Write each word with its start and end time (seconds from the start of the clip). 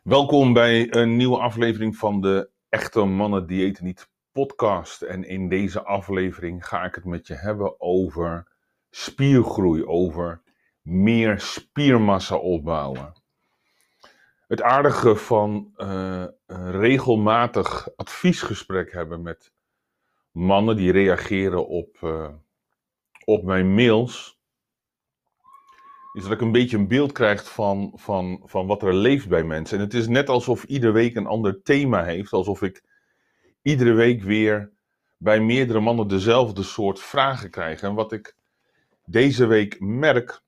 Welkom 0.00 0.52
bij 0.52 0.94
een 0.94 1.16
nieuwe 1.16 1.38
aflevering 1.38 1.96
van 1.96 2.20
de 2.20 2.50
Echte 2.68 3.04
Mannen 3.04 3.46
Diëten 3.46 3.84
Niet 3.84 4.10
podcast. 4.32 5.02
En 5.02 5.24
in 5.24 5.48
deze 5.48 5.82
aflevering 5.82 6.66
ga 6.66 6.84
ik 6.84 6.94
het 6.94 7.04
met 7.04 7.26
je 7.26 7.34
hebben 7.34 7.80
over 7.80 8.52
spiergroei, 8.90 9.84
over 9.84 10.42
meer 10.82 11.40
spiermassa 11.40 12.36
opbouwen. 12.36 13.22
Het 14.46 14.62
aardige 14.62 15.16
van 15.16 15.72
uh, 15.76 16.24
regelmatig 16.70 17.96
adviesgesprek 17.96 18.92
hebben 18.92 19.22
met 19.22 19.52
mannen 20.30 20.76
die 20.76 20.92
reageren 20.92 21.68
op, 21.68 21.96
uh, 22.02 22.28
op 23.24 23.44
mijn 23.44 23.74
mails 23.74 24.39
is 26.12 26.22
dat 26.22 26.32
ik 26.32 26.40
een 26.40 26.52
beetje 26.52 26.76
een 26.76 26.88
beeld 26.88 27.12
krijg 27.12 27.52
van, 27.52 27.92
van, 27.94 28.42
van 28.44 28.66
wat 28.66 28.82
er 28.82 28.94
leeft 28.94 29.28
bij 29.28 29.44
mensen. 29.44 29.78
En 29.78 29.84
het 29.84 29.94
is 29.94 30.08
net 30.08 30.28
alsof 30.28 30.64
iedere 30.64 30.92
week 30.92 31.14
een 31.14 31.26
ander 31.26 31.62
thema 31.62 32.04
heeft. 32.04 32.32
Alsof 32.32 32.62
ik 32.62 32.82
iedere 33.62 33.92
week 33.92 34.22
weer 34.22 34.72
bij 35.16 35.40
meerdere 35.40 35.80
mannen 35.80 36.08
dezelfde 36.08 36.62
soort 36.62 37.00
vragen 37.00 37.50
krijg. 37.50 37.80
En 37.80 37.94
wat 37.94 38.12
ik 38.12 38.36
deze 39.04 39.46
week 39.46 39.80
merk, 39.80 40.42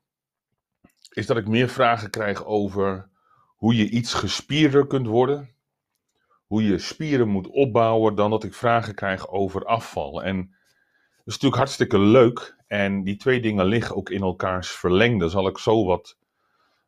is 1.11 1.27
dat 1.27 1.37
ik 1.37 1.49
meer 1.49 1.69
vragen 1.69 2.11
krijg 2.11 2.45
over 2.45 3.09
hoe 3.57 3.77
je 3.77 3.89
iets 3.89 4.15
gespierder 4.15 4.87
kunt 4.87 5.07
worden. 5.07 5.51
Hoe 6.47 6.65
je 6.65 6.79
spieren 6.79 7.29
moet 7.29 7.47
opbouwen, 7.47 8.15
dan 8.15 8.31
dat 8.31 8.45
ik 8.45 8.55
vragen 8.55 8.95
krijg 8.95 9.29
over 9.29 9.65
afval. 9.65 10.23
En 10.23 10.37
dat 10.37 11.27
is 11.27 11.33
natuurlijk 11.33 11.57
hartstikke 11.57 11.99
leuk. 11.99 12.57
En 12.73 13.03
die 13.05 13.17
twee 13.17 13.41
dingen 13.41 13.67
liggen 13.67 13.97
ook 13.97 14.11
in 14.11 14.23
elkaars 14.23 14.71
verlengde. 14.71 15.29
Zal 15.29 15.47
ik 15.47 15.59
zo 15.59 15.85
wat, 15.85 16.19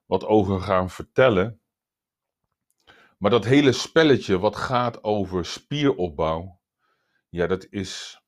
wat 0.07 0.25
over 0.27 0.61
gaan 0.61 0.91
vertellen. 0.91 1.61
Maar 3.19 3.31
dat 3.31 3.45
hele 3.45 3.73
spelletje 3.73 4.39
wat 4.39 4.57
gaat 4.57 5.03
over 5.03 5.45
spieropbouw, 5.45 6.61
ja, 7.29 7.47
dat 7.47 7.67
is 7.71 8.23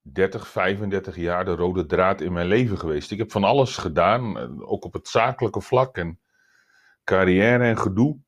30, 0.00 0.48
35 0.48 1.16
jaar 1.16 1.44
de 1.44 1.54
rode 1.54 1.86
draad 1.86 2.20
in 2.20 2.32
mijn 2.32 2.46
leven 2.46 2.78
geweest. 2.78 3.10
Ik 3.10 3.18
heb 3.18 3.30
van 3.30 3.44
alles 3.44 3.76
gedaan, 3.76 4.38
eh, 4.38 4.70
ook 4.70 4.84
op 4.84 4.92
het 4.92 5.08
zakelijke 5.08 5.60
vlak 5.60 5.96
en 5.96 6.20
carrière 7.04 7.64
en 7.64 7.78
gedoe. 7.78 8.18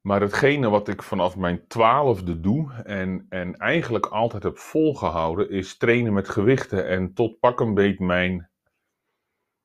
Maar 0.00 0.20
hetgene 0.20 0.68
wat 0.68 0.88
ik 0.88 1.02
vanaf 1.02 1.36
mijn 1.36 1.66
twaalfde 1.66 2.40
doe 2.40 2.72
en, 2.72 3.26
en 3.28 3.56
eigenlijk 3.56 4.06
altijd 4.06 4.42
heb 4.42 4.58
volgehouden, 4.58 5.50
is 5.50 5.76
trainen 5.76 6.12
met 6.12 6.28
gewichten. 6.28 6.88
En 6.88 7.14
tot 7.14 7.38
pak 7.40 7.60
een 7.60 7.74
beet 7.74 7.98
mijn, 7.98 8.50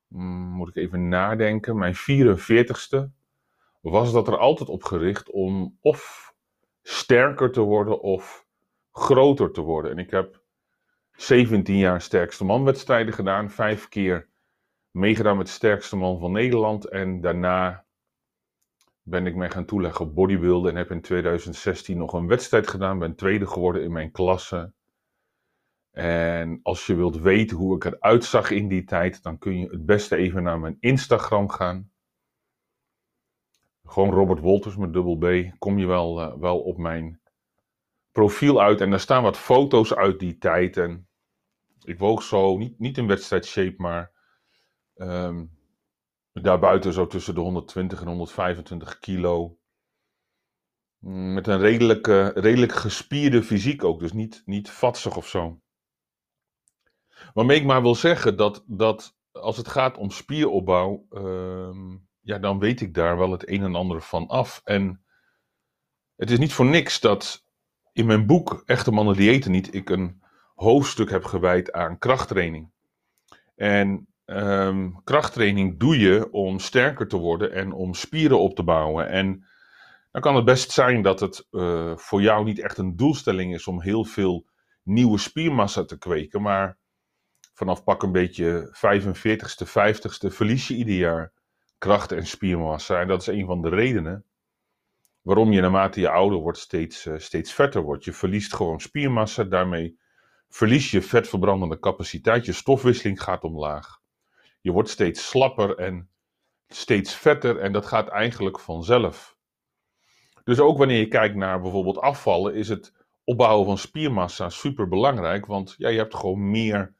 mm, 0.08 0.48
moet 0.48 0.68
ik 0.68 0.76
even 0.76 1.08
nadenken, 1.08 1.78
mijn 1.78 1.94
44ste, 1.94 3.10
was 3.80 4.12
dat 4.12 4.28
er 4.28 4.38
altijd 4.38 4.68
op 4.68 4.84
gericht 4.84 5.30
om 5.30 5.78
of 5.80 6.34
sterker 6.82 7.52
te 7.52 7.60
worden 7.60 8.00
of 8.00 8.46
groter 8.92 9.52
te 9.52 9.60
worden. 9.60 9.90
En 9.90 9.98
ik 9.98 10.10
heb 10.10 10.42
17 11.10 11.76
jaar 11.76 12.00
sterkste 12.00 12.44
man 12.44 12.64
wedstrijden 12.64 13.14
gedaan, 13.14 13.50
vijf 13.50 13.88
keer 13.88 14.28
meegedaan 14.90 15.36
met 15.36 15.48
sterkste 15.48 15.96
man 15.96 16.18
van 16.18 16.32
Nederland 16.32 16.84
en 16.84 17.20
daarna 17.20 17.85
ben 19.08 19.26
ik 19.26 19.34
mij 19.34 19.50
gaan 19.50 19.64
toeleggen 19.64 20.04
op 20.04 20.14
bodybuilden 20.14 20.70
en 20.70 20.76
heb 20.76 20.90
in 20.90 21.00
2016 21.00 21.98
nog 21.98 22.12
een 22.12 22.26
wedstrijd 22.26 22.68
gedaan. 22.68 22.98
Ben 22.98 23.14
tweede 23.14 23.46
geworden 23.46 23.82
in 23.82 23.92
mijn 23.92 24.10
klasse. 24.10 24.72
En 25.90 26.60
als 26.62 26.86
je 26.86 26.94
wilt 26.94 27.16
weten 27.16 27.56
hoe 27.56 27.76
ik 27.76 27.84
eruit 27.84 28.24
zag 28.24 28.50
in 28.50 28.68
die 28.68 28.84
tijd, 28.84 29.22
dan 29.22 29.38
kun 29.38 29.58
je 29.58 29.68
het 29.70 29.86
beste 29.86 30.16
even 30.16 30.42
naar 30.42 30.60
mijn 30.60 30.76
Instagram 30.80 31.48
gaan. 31.48 31.90
Gewoon 33.84 34.10
Robert 34.10 34.40
Wolters 34.40 34.76
met 34.76 34.92
dubbel 34.92 35.16
B. 35.16 35.58
Kom 35.58 35.78
je 35.78 35.86
wel, 35.86 36.22
uh, 36.22 36.34
wel 36.36 36.60
op 36.60 36.78
mijn 36.78 37.20
profiel 38.12 38.62
uit. 38.62 38.80
En 38.80 38.90
daar 38.90 39.00
staan 39.00 39.22
wat 39.22 39.38
foto's 39.38 39.94
uit 39.94 40.18
die 40.18 40.38
tijd. 40.38 40.76
En 40.76 41.08
ik 41.84 41.98
woog 41.98 42.22
zo, 42.22 42.56
niet, 42.56 42.78
niet 42.78 42.98
in 42.98 43.06
wedstrijdshape, 43.06 43.74
maar 43.76 44.12
um, 44.94 45.55
Daarbuiten 46.42 46.92
zo 46.92 47.06
tussen 47.06 47.34
de 47.34 47.40
120 47.40 48.00
en 48.00 48.06
125 48.06 48.98
kilo. 48.98 49.58
Met 50.98 51.46
een 51.46 51.58
redelijk, 51.58 52.06
redelijk 52.34 52.72
gespierde 52.72 53.42
fysiek 53.42 53.84
ook, 53.84 54.00
dus 54.00 54.12
niet, 54.12 54.42
niet 54.44 54.70
vatsig 54.70 55.16
of 55.16 55.28
zo. 55.28 55.60
Waarmee 57.34 57.58
ik 57.58 57.64
maar 57.64 57.82
wil 57.82 57.94
zeggen 57.94 58.36
dat, 58.36 58.64
dat 58.66 59.16
als 59.32 59.56
het 59.56 59.68
gaat 59.68 59.98
om 59.98 60.10
spieropbouw, 60.10 61.06
uh, 61.10 61.96
ja, 62.20 62.38
dan 62.38 62.58
weet 62.58 62.80
ik 62.80 62.94
daar 62.94 63.18
wel 63.18 63.30
het 63.30 63.48
een 63.48 63.62
en 63.62 63.74
ander 63.74 64.02
van 64.02 64.26
af. 64.26 64.60
En 64.64 65.04
het 66.16 66.30
is 66.30 66.38
niet 66.38 66.52
voor 66.52 66.66
niks 66.66 67.00
dat 67.00 67.44
in 67.92 68.06
mijn 68.06 68.26
boek 68.26 68.62
Echte 68.66 68.90
Mannen 68.90 69.16
Diëten 69.16 69.50
Niet 69.50 69.74
ik 69.74 69.90
een 69.90 70.22
hoofdstuk 70.54 71.10
heb 71.10 71.24
gewijd 71.24 71.72
aan 71.72 71.98
krachttraining. 71.98 72.70
En 73.54 74.08
um, 74.26 75.00
krachttraining 75.04 75.78
doe 75.78 75.98
je 75.98 76.30
om 76.30 76.58
sterker 76.58 77.08
te 77.08 77.16
worden 77.16 77.52
en 77.52 77.72
om 77.72 77.94
spieren 77.94 78.40
op 78.40 78.54
te 78.54 78.62
bouwen. 78.62 79.08
En 79.08 79.46
dan 80.10 80.22
kan 80.22 80.36
het 80.36 80.44
best 80.44 80.70
zijn 80.70 81.02
dat 81.02 81.20
het 81.20 81.46
uh, 81.50 81.96
voor 81.96 82.22
jou 82.22 82.44
niet 82.44 82.58
echt 82.58 82.78
een 82.78 82.96
doelstelling 82.96 83.54
is 83.54 83.66
om 83.66 83.80
heel 83.80 84.04
veel 84.04 84.46
nieuwe 84.82 85.18
spiermassa 85.18 85.84
te 85.84 85.98
kweken. 85.98 86.42
Maar 86.42 86.78
vanaf 87.54 87.84
pak 87.84 88.02
een 88.02 88.12
beetje 88.12 88.76
45ste, 88.76 89.68
50ste 89.68 90.34
verlies 90.34 90.68
je 90.68 90.74
ieder 90.74 90.94
jaar 90.94 91.32
kracht 91.78 92.12
en 92.12 92.26
spiermassa. 92.26 93.00
En 93.00 93.08
dat 93.08 93.20
is 93.20 93.26
een 93.26 93.46
van 93.46 93.62
de 93.62 93.68
redenen 93.68 94.24
waarom 95.22 95.52
je 95.52 95.60
naarmate 95.60 96.00
je 96.00 96.08
ouder 96.08 96.38
wordt 96.38 96.58
steeds, 96.58 97.06
uh, 97.06 97.18
steeds 97.18 97.52
vetter 97.52 97.82
wordt. 97.82 98.04
Je 98.04 98.12
verliest 98.12 98.54
gewoon 98.54 98.80
spiermassa, 98.80 99.44
daarmee 99.44 99.98
verlies 100.48 100.90
je 100.90 101.02
vetverbrandende 101.02 101.78
capaciteit, 101.78 102.46
je 102.46 102.52
stofwisseling 102.52 103.22
gaat 103.22 103.44
omlaag. 103.44 104.04
Je 104.66 104.72
wordt 104.72 104.88
steeds 104.88 105.28
slapper 105.28 105.76
en 105.76 106.10
steeds 106.68 107.14
vetter 107.14 107.58
en 107.58 107.72
dat 107.72 107.86
gaat 107.86 108.08
eigenlijk 108.08 108.60
vanzelf. 108.60 109.36
Dus 110.44 110.60
ook 110.60 110.78
wanneer 110.78 110.98
je 110.98 111.08
kijkt 111.08 111.34
naar 111.34 111.60
bijvoorbeeld 111.60 111.98
afvallen, 111.98 112.54
is 112.54 112.68
het 112.68 112.92
opbouwen 113.24 113.66
van 113.66 113.78
spiermassa 113.78 114.48
super 114.48 114.88
belangrijk, 114.88 115.46
want 115.46 115.74
ja, 115.78 115.88
je 115.88 115.98
hebt 115.98 116.14
gewoon 116.14 116.50
meer, 116.50 116.94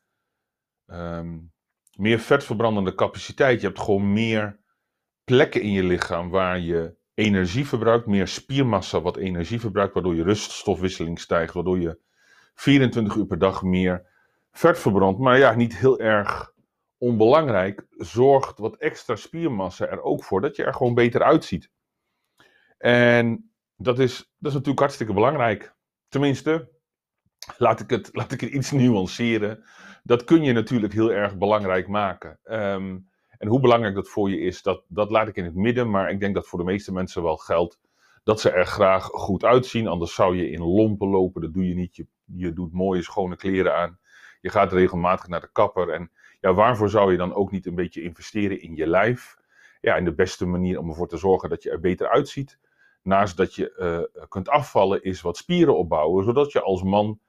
um, 0.87 1.53
meer 1.97 2.19
vetverbrandende 2.19 2.95
capaciteit. 2.95 3.61
Je 3.61 3.67
hebt 3.67 3.81
gewoon 3.81 4.13
meer 4.13 4.61
plekken 5.25 5.63
in 5.63 5.71
je 5.71 5.83
lichaam 5.83 6.31
waar 6.31 6.59
je 6.59 6.97
energie 7.15 7.67
verbruikt, 7.67 8.07
meer 8.07 8.29
spiermassa 8.29 9.01
wat 9.01 9.17
energie 9.17 9.61
verbruikt, 9.61 9.95
waardoor 9.95 10.15
je 10.15 10.23
ruststofwisseling 10.23 11.21
stijgt, 11.21 11.55
waardoor 11.55 11.81
je 11.81 11.99
24 12.55 13.15
uur 13.15 13.27
per 13.27 13.39
dag 13.39 13.63
meer 13.63 14.07
vet 14.51 14.79
verbrandt. 14.79 15.21
Maar 15.21 15.39
ja, 15.39 15.55
niet 15.55 15.77
heel 15.77 15.99
erg 15.99 16.55
onbelangrijk, 16.99 17.87
zorgt 17.91 18.59
wat 18.59 18.77
extra 18.77 19.17
spiermassa 19.17 19.87
er 19.87 20.03
ook 20.03 20.25
voor 20.25 20.41
dat 20.41 20.57
je 20.57 20.65
er 20.65 20.75
gewoon 20.75 20.95
beter 20.95 21.23
uitziet. 21.23 21.71
En 22.79 23.51
dat 23.77 23.99
is, 23.99 24.17
dat 24.17 24.51
is 24.51 24.53
natuurlijk 24.53 24.79
hartstikke 24.79 25.13
belangrijk. 25.13 25.75
Tenminste, 26.09 26.71
laat 27.59 27.81
ik 27.81 27.91
het, 27.91 28.09
laat 28.13 28.33
ik 28.33 28.41
het 28.41 28.51
iets 28.51 28.71
nuanceren. 28.81 29.65
Dat 30.03 30.25
kun 30.25 30.43
je 30.43 30.53
natuurlijk 30.53 30.93
heel 30.93 31.13
erg 31.13 31.37
belangrijk 31.37 31.89
maken. 31.89 32.39
Um, 32.45 33.09
en 33.39 33.49
hoe 33.49 33.61
belangrijk 33.61 33.95
dat 33.95 34.09
voor 34.09 34.31
je 34.31 34.41
is, 34.41 34.63
dat, 34.63 34.85
dat 34.89 35.11
laat 35.11 35.29
ik 35.29 35.37
in 35.37 35.45
het 35.45 35.55
midden. 35.55 35.91
Maar 35.91 36.11
ik 36.11 36.21
denk 36.21 36.35
dat 36.35 36.47
voor 36.47 36.59
de 36.59 36.65
meeste 36.65 36.93
mensen 36.93 37.23
wel 37.23 37.37
geldt 37.37 37.79
dat 38.25 38.41
ze 38.41 38.51
er 38.51 38.67
graag 38.67 39.05
goed 39.05 39.45
uitzien. 39.45 39.87
Anders 39.87 40.15
zou 40.15 40.37
je 40.37 40.51
in 40.51 40.63
lompen 40.63 41.09
lopen. 41.09 41.43
Dat 41.43 41.55
doe 41.55 41.69
je 41.69 41.75
niet. 41.75 41.97
Je, 41.97 42.07
je 42.25 42.53
doet 42.53 42.73
mooie, 42.73 43.03
schone 43.03 43.37
kleren 43.37 43.77
aan. 43.77 43.99
Je 44.41 44.51
gaat 44.51 44.73
regelmatig 44.73 45.29
naar 45.29 45.41
de 45.41 45.53
kapper. 45.53 45.91
En 45.91 46.11
ja, 46.47 46.55
waarvoor 46.55 46.89
zou 46.89 47.11
je 47.11 47.19
dan 47.19 47.35
ook 47.35 47.51
niet 47.51 47.67
een 47.67 47.75
beetje 47.75 48.03
investeren 48.03 48.61
in 48.61 48.75
je 48.75 48.87
lijf? 48.87 49.37
Ja, 49.81 49.97
en 49.97 50.05
de 50.05 50.15
beste 50.15 50.47
manier 50.47 50.79
om 50.79 50.89
ervoor 50.89 51.09
te 51.09 51.17
zorgen 51.17 51.49
dat 51.49 51.63
je 51.63 51.71
er 51.71 51.81
beter 51.81 52.09
uitziet, 52.09 52.59
naast 53.03 53.37
dat 53.37 53.55
je 53.55 53.75
uh, 53.79 54.27
kunt 54.29 54.49
afvallen, 54.49 55.03
is 55.03 55.21
wat 55.21 55.37
spieren 55.37 55.77
opbouwen, 55.77 56.25
zodat 56.25 56.53
je 56.53 56.61
als 56.61 56.83
man 56.83 57.21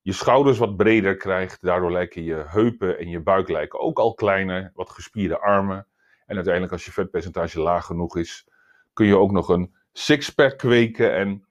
je 0.00 0.12
schouders 0.12 0.58
wat 0.58 0.76
breder 0.76 1.16
krijgt. 1.16 1.62
Daardoor 1.62 1.92
lijken 1.92 2.22
je 2.22 2.44
heupen 2.46 2.98
en 2.98 3.08
je 3.08 3.20
buik 3.20 3.48
lijken 3.48 3.80
ook 3.80 3.98
al 3.98 4.14
kleiner, 4.14 4.70
wat 4.74 4.90
gespierde 4.90 5.38
armen. 5.38 5.86
En 6.26 6.34
uiteindelijk, 6.34 6.72
als 6.72 6.84
je 6.84 6.92
vetpercentage 6.92 7.60
laag 7.60 7.86
genoeg 7.86 8.16
is, 8.16 8.48
kun 8.92 9.06
je 9.06 9.16
ook 9.16 9.32
nog 9.32 9.48
een 9.48 9.74
sixpack 9.92 10.58
kweken. 10.58 11.14
En 11.14 11.46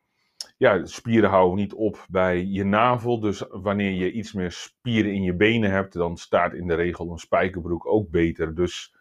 ja, 0.62 0.86
spieren 0.86 1.30
houden 1.30 1.58
niet 1.58 1.74
op 1.74 2.06
bij 2.10 2.46
je 2.46 2.64
navel. 2.64 3.20
Dus 3.20 3.44
wanneer 3.50 3.92
je 3.92 4.12
iets 4.12 4.34
meer 4.34 4.52
spieren 4.52 5.14
in 5.14 5.22
je 5.22 5.36
benen 5.36 5.72
hebt, 5.72 5.94
dan 5.94 6.18
staat 6.18 6.54
in 6.54 6.68
de 6.68 6.74
regel 6.74 7.12
een 7.12 7.18
spijkerbroek 7.18 7.86
ook 7.86 8.10
beter. 8.10 8.56
Dus 8.56 8.96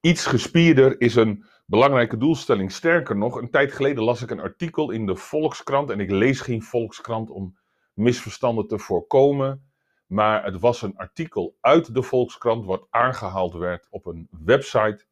iets 0.00 0.26
gespierder 0.26 1.00
is 1.00 1.14
een 1.14 1.44
belangrijke 1.64 2.16
doelstelling. 2.16 2.72
Sterker 2.72 3.16
nog, 3.16 3.36
een 3.36 3.50
tijd 3.50 3.72
geleden 3.72 4.04
las 4.04 4.22
ik 4.22 4.30
een 4.30 4.40
artikel 4.40 4.90
in 4.90 5.06
de 5.06 5.16
Volkskrant. 5.16 5.90
En 5.90 6.00
ik 6.00 6.10
lees 6.10 6.40
geen 6.40 6.62
Volkskrant 6.62 7.30
om 7.30 7.58
misverstanden 7.94 8.66
te 8.66 8.78
voorkomen. 8.78 9.70
Maar 10.06 10.44
het 10.44 10.60
was 10.60 10.82
een 10.82 10.96
artikel 10.96 11.56
uit 11.60 11.94
de 11.94 12.02
Volkskrant 12.02 12.64
wat 12.64 12.86
aangehaald 12.90 13.54
werd 13.54 13.86
op 13.90 14.06
een 14.06 14.28
website. 14.44 15.04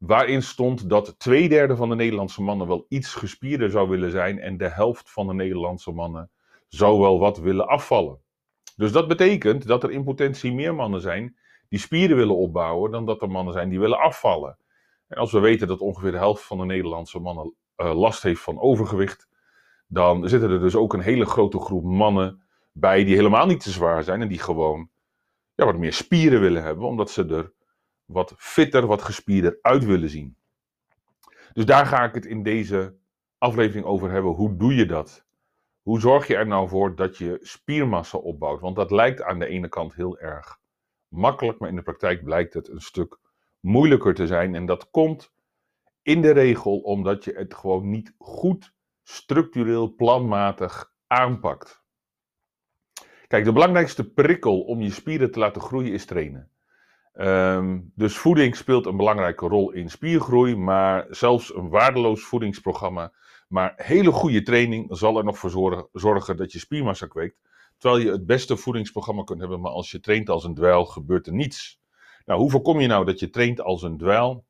Waarin 0.00 0.42
stond 0.42 0.88
dat 0.88 1.18
twee 1.18 1.48
derde 1.48 1.76
van 1.76 1.88
de 1.88 1.94
Nederlandse 1.94 2.42
mannen 2.42 2.66
wel 2.66 2.86
iets 2.88 3.14
gespierder 3.14 3.70
zou 3.70 3.88
willen 3.88 4.10
zijn 4.10 4.38
en 4.38 4.56
de 4.56 4.68
helft 4.68 5.10
van 5.10 5.26
de 5.26 5.34
Nederlandse 5.34 5.90
mannen 5.90 6.30
zou 6.68 7.00
wel 7.00 7.18
wat 7.18 7.38
willen 7.38 7.68
afvallen. 7.68 8.18
Dus 8.76 8.92
dat 8.92 9.08
betekent 9.08 9.66
dat 9.66 9.82
er 9.82 9.90
in 9.90 10.04
potentie 10.04 10.52
meer 10.52 10.74
mannen 10.74 11.00
zijn 11.00 11.36
die 11.68 11.78
spieren 11.78 12.16
willen 12.16 12.36
opbouwen 12.36 12.90
dan 12.90 13.06
dat 13.06 13.22
er 13.22 13.30
mannen 13.30 13.52
zijn 13.52 13.68
die 13.68 13.80
willen 13.80 13.98
afvallen. 13.98 14.58
En 15.08 15.16
als 15.16 15.32
we 15.32 15.38
weten 15.38 15.68
dat 15.68 15.80
ongeveer 15.80 16.10
de 16.10 16.16
helft 16.16 16.42
van 16.42 16.58
de 16.58 16.64
Nederlandse 16.64 17.18
mannen 17.18 17.54
uh, 17.76 17.98
last 17.98 18.22
heeft 18.22 18.40
van 18.40 18.60
overgewicht, 18.60 19.28
dan 19.86 20.28
zitten 20.28 20.50
er 20.50 20.60
dus 20.60 20.76
ook 20.76 20.92
een 20.92 21.00
hele 21.00 21.26
grote 21.26 21.58
groep 21.58 21.84
mannen 21.84 22.42
bij 22.72 23.04
die 23.04 23.14
helemaal 23.14 23.46
niet 23.46 23.60
te 23.60 23.70
zwaar 23.70 24.02
zijn 24.02 24.22
en 24.22 24.28
die 24.28 24.38
gewoon 24.38 24.90
ja, 25.54 25.64
wat 25.64 25.78
meer 25.78 25.92
spieren 25.92 26.40
willen 26.40 26.62
hebben, 26.62 26.86
omdat 26.86 27.10
ze 27.10 27.26
er 27.26 27.52
wat 28.12 28.34
fitter, 28.36 28.86
wat 28.86 29.02
gespierder 29.02 29.58
uit 29.62 29.84
willen 29.84 30.10
zien. 30.10 30.36
Dus 31.52 31.64
daar 31.64 31.86
ga 31.86 32.04
ik 32.04 32.14
het 32.14 32.26
in 32.26 32.42
deze 32.42 32.96
aflevering 33.38 33.84
over 33.84 34.10
hebben. 34.10 34.32
Hoe 34.32 34.56
doe 34.56 34.74
je 34.74 34.86
dat? 34.86 35.24
Hoe 35.82 36.00
zorg 36.00 36.26
je 36.26 36.36
er 36.36 36.46
nou 36.46 36.68
voor 36.68 36.94
dat 36.94 37.16
je 37.16 37.38
spiermassa 37.40 38.18
opbouwt? 38.18 38.60
Want 38.60 38.76
dat 38.76 38.90
lijkt 38.90 39.22
aan 39.22 39.38
de 39.38 39.46
ene 39.46 39.68
kant 39.68 39.94
heel 39.94 40.18
erg 40.18 40.58
makkelijk, 41.08 41.58
maar 41.58 41.68
in 41.68 41.76
de 41.76 41.82
praktijk 41.82 42.24
blijkt 42.24 42.54
het 42.54 42.68
een 42.68 42.80
stuk 42.80 43.18
moeilijker 43.60 44.14
te 44.14 44.26
zijn. 44.26 44.54
En 44.54 44.66
dat 44.66 44.90
komt 44.90 45.32
in 46.02 46.22
de 46.22 46.30
regel 46.30 46.78
omdat 46.78 47.24
je 47.24 47.32
het 47.32 47.54
gewoon 47.54 47.90
niet 47.90 48.14
goed 48.18 48.72
structureel, 49.02 49.94
planmatig 49.94 50.92
aanpakt. 51.06 51.82
Kijk, 53.26 53.44
de 53.44 53.52
belangrijkste 53.52 54.12
prikkel 54.12 54.60
om 54.60 54.80
je 54.80 54.90
spieren 54.90 55.30
te 55.30 55.38
laten 55.38 55.62
groeien 55.62 55.92
is 55.92 56.04
trainen. 56.04 56.50
Um, 57.20 57.92
dus 57.94 58.16
voeding 58.16 58.56
speelt 58.56 58.86
een 58.86 58.96
belangrijke 58.96 59.46
rol 59.46 59.70
in 59.70 59.90
spiergroei, 59.90 60.56
maar 60.56 61.06
zelfs 61.10 61.54
een 61.54 61.68
waardeloos 61.68 62.24
voedingsprogramma, 62.24 63.12
maar 63.48 63.72
hele 63.76 64.12
goede 64.12 64.42
training 64.42 64.86
zal 64.96 65.18
er 65.18 65.24
nog 65.24 65.38
voor 65.38 65.50
zorgen, 65.50 65.88
zorgen 65.92 66.36
dat 66.36 66.52
je 66.52 66.58
spiermassa 66.58 67.06
kweekt. 67.06 67.36
Terwijl 67.78 68.02
je 68.02 68.10
het 68.10 68.26
beste 68.26 68.56
voedingsprogramma 68.56 69.22
kunt 69.22 69.40
hebben, 69.40 69.60
maar 69.60 69.70
als 69.70 69.90
je 69.90 70.00
traint 70.00 70.28
als 70.28 70.44
een 70.44 70.54
dweil, 70.54 70.84
gebeurt 70.84 71.26
er 71.26 71.32
niets. 71.32 71.80
Nou, 72.24 72.40
hoe 72.40 72.50
voorkom 72.50 72.80
je 72.80 72.86
nou 72.86 73.04
dat 73.04 73.20
je 73.20 73.30
traint 73.30 73.60
als 73.60 73.82
een 73.82 73.98
dweil? 73.98 74.44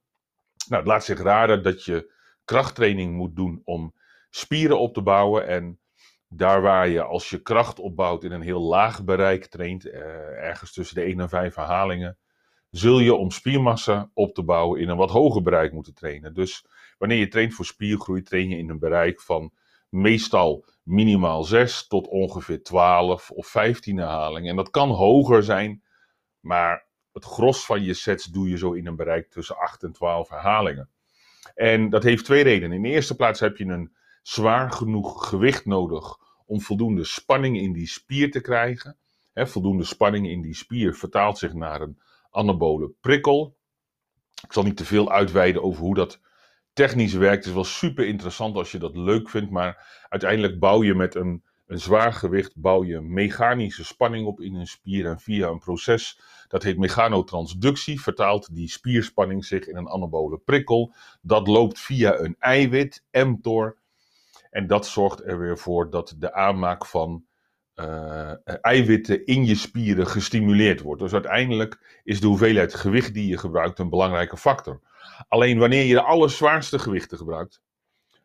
Nou, 0.68 0.82
het 0.82 0.86
laat 0.86 1.04
zich 1.04 1.22
raden 1.22 1.62
dat 1.62 1.84
je 1.84 2.12
krachttraining 2.44 3.16
moet 3.16 3.36
doen 3.36 3.62
om 3.64 3.94
spieren 4.30 4.78
op 4.78 4.94
te 4.94 5.02
bouwen. 5.02 5.46
En 5.46 5.80
daar 6.28 6.62
waar 6.62 6.88
je 6.88 7.02
als 7.02 7.30
je 7.30 7.42
kracht 7.42 7.78
opbouwt 7.78 8.24
in 8.24 8.32
een 8.32 8.42
heel 8.42 8.60
laag 8.60 9.04
bereik 9.04 9.46
traint, 9.46 9.90
eh, 9.90 10.00
ergens 10.48 10.72
tussen 10.72 10.96
de 10.96 11.06
1 11.06 11.20
en 11.20 11.28
5 11.28 11.54
herhalingen, 11.54 12.18
zul 12.70 13.00
je 13.00 13.14
om 13.14 13.30
spiermassa 13.30 14.10
op 14.14 14.34
te 14.34 14.42
bouwen 14.42 14.80
in 14.80 14.88
een 14.88 14.96
wat 14.96 15.10
hoger 15.10 15.42
bereik 15.42 15.72
moeten 15.72 15.94
trainen. 15.94 16.34
Dus 16.34 16.66
wanneer 16.98 17.18
je 17.18 17.28
traint 17.28 17.54
voor 17.54 17.64
spiergroei, 17.64 18.22
train 18.22 18.48
je 18.48 18.56
in 18.56 18.68
een 18.68 18.78
bereik 18.78 19.20
van 19.20 19.52
meestal 19.88 20.64
minimaal 20.82 21.44
6 21.44 21.86
tot 21.86 22.08
ongeveer 22.08 22.62
12 22.62 23.30
of 23.30 23.46
15 23.46 23.96
herhalingen. 23.96 24.50
En 24.50 24.56
dat 24.56 24.70
kan 24.70 24.90
hoger 24.90 25.42
zijn, 25.42 25.82
maar 26.40 26.86
het 27.12 27.24
gros 27.24 27.64
van 27.64 27.82
je 27.82 27.94
sets 27.94 28.24
doe 28.24 28.48
je 28.48 28.58
zo 28.58 28.72
in 28.72 28.86
een 28.86 28.96
bereik 28.96 29.30
tussen 29.30 29.56
8 29.56 29.82
en 29.82 29.92
12 29.92 30.28
herhalingen. 30.28 30.88
En 31.54 31.90
dat 31.90 32.02
heeft 32.02 32.24
twee 32.24 32.42
redenen. 32.42 32.76
In 32.76 32.82
de 32.82 32.88
eerste 32.88 33.16
plaats 33.16 33.40
heb 33.40 33.56
je 33.56 33.64
een 33.64 33.92
zwaar 34.22 34.72
genoeg 34.72 35.28
gewicht 35.28 35.64
nodig 35.64 36.16
om 36.46 36.60
voldoende 36.60 37.04
spanning 37.04 37.58
in 37.58 37.72
die 37.72 37.88
spier 37.88 38.30
te 38.30 38.40
krijgen. 38.40 38.96
voldoende 39.34 39.84
spanning 39.84 40.28
in 40.28 40.42
die 40.42 40.54
spier 40.54 40.94
vertaalt 40.94 41.38
zich 41.38 41.54
naar 41.54 41.80
een 41.80 42.00
anabole 42.30 42.92
prikkel. 43.00 43.56
Ik 44.42 44.52
zal 44.52 44.62
niet 44.62 44.76
te 44.76 44.84
veel 44.84 45.12
uitweiden 45.12 45.62
over 45.62 45.82
hoe 45.82 45.94
dat 45.94 46.20
technisch 46.72 47.12
werkt. 47.12 47.36
Het 47.36 47.46
is 47.46 47.52
wel 47.52 47.64
super 47.64 48.06
interessant 48.06 48.56
als 48.56 48.72
je 48.72 48.78
dat 48.78 48.96
leuk 48.96 49.28
vindt, 49.28 49.50
maar 49.50 50.04
uiteindelijk 50.08 50.58
bouw 50.58 50.82
je 50.82 50.94
met 50.94 51.14
een, 51.14 51.44
een 51.66 51.78
zwaar 51.78 52.12
gewicht 52.12 52.52
bouw 52.56 52.84
je 52.84 53.00
mechanische 53.00 53.84
spanning 53.84 54.26
op 54.26 54.40
in 54.40 54.54
een 54.54 54.66
spier 54.66 55.06
en 55.06 55.20
via 55.20 55.48
een 55.48 55.58
proces 55.58 56.20
dat 56.50 56.62
heet 56.62 56.78
mechanotransductie 56.78 58.00
vertaalt 58.00 58.54
die 58.54 58.68
spierspanning 58.68 59.44
zich 59.44 59.66
in 59.66 59.76
een 59.76 59.88
anabole 59.88 60.38
prikkel. 60.38 60.94
Dat 61.22 61.46
loopt 61.46 61.80
via 61.80 62.18
een 62.18 62.36
eiwit, 62.38 63.04
mTOR. 63.10 63.78
En 64.50 64.66
dat 64.66 64.86
zorgt 64.86 65.24
er 65.24 65.38
weer 65.38 65.58
voor 65.58 65.90
dat 65.90 66.14
de 66.18 66.32
aanmaak 66.32 66.86
van 66.86 67.24
uh, 67.80 68.32
eiwitten 68.60 69.26
in 69.26 69.46
je 69.46 69.54
spieren 69.54 70.06
gestimuleerd 70.06 70.80
wordt. 70.80 71.02
Dus 71.02 71.12
uiteindelijk 71.12 72.00
is 72.04 72.20
de 72.20 72.26
hoeveelheid 72.26 72.74
gewicht 72.74 73.14
die 73.14 73.28
je 73.28 73.38
gebruikt 73.38 73.78
een 73.78 73.90
belangrijke 73.90 74.36
factor. 74.36 74.80
Alleen 75.28 75.58
wanneer 75.58 75.84
je 75.84 75.94
de 75.94 76.02
allerzwaarste 76.02 76.78
gewichten 76.78 77.18
gebruikt, 77.18 77.62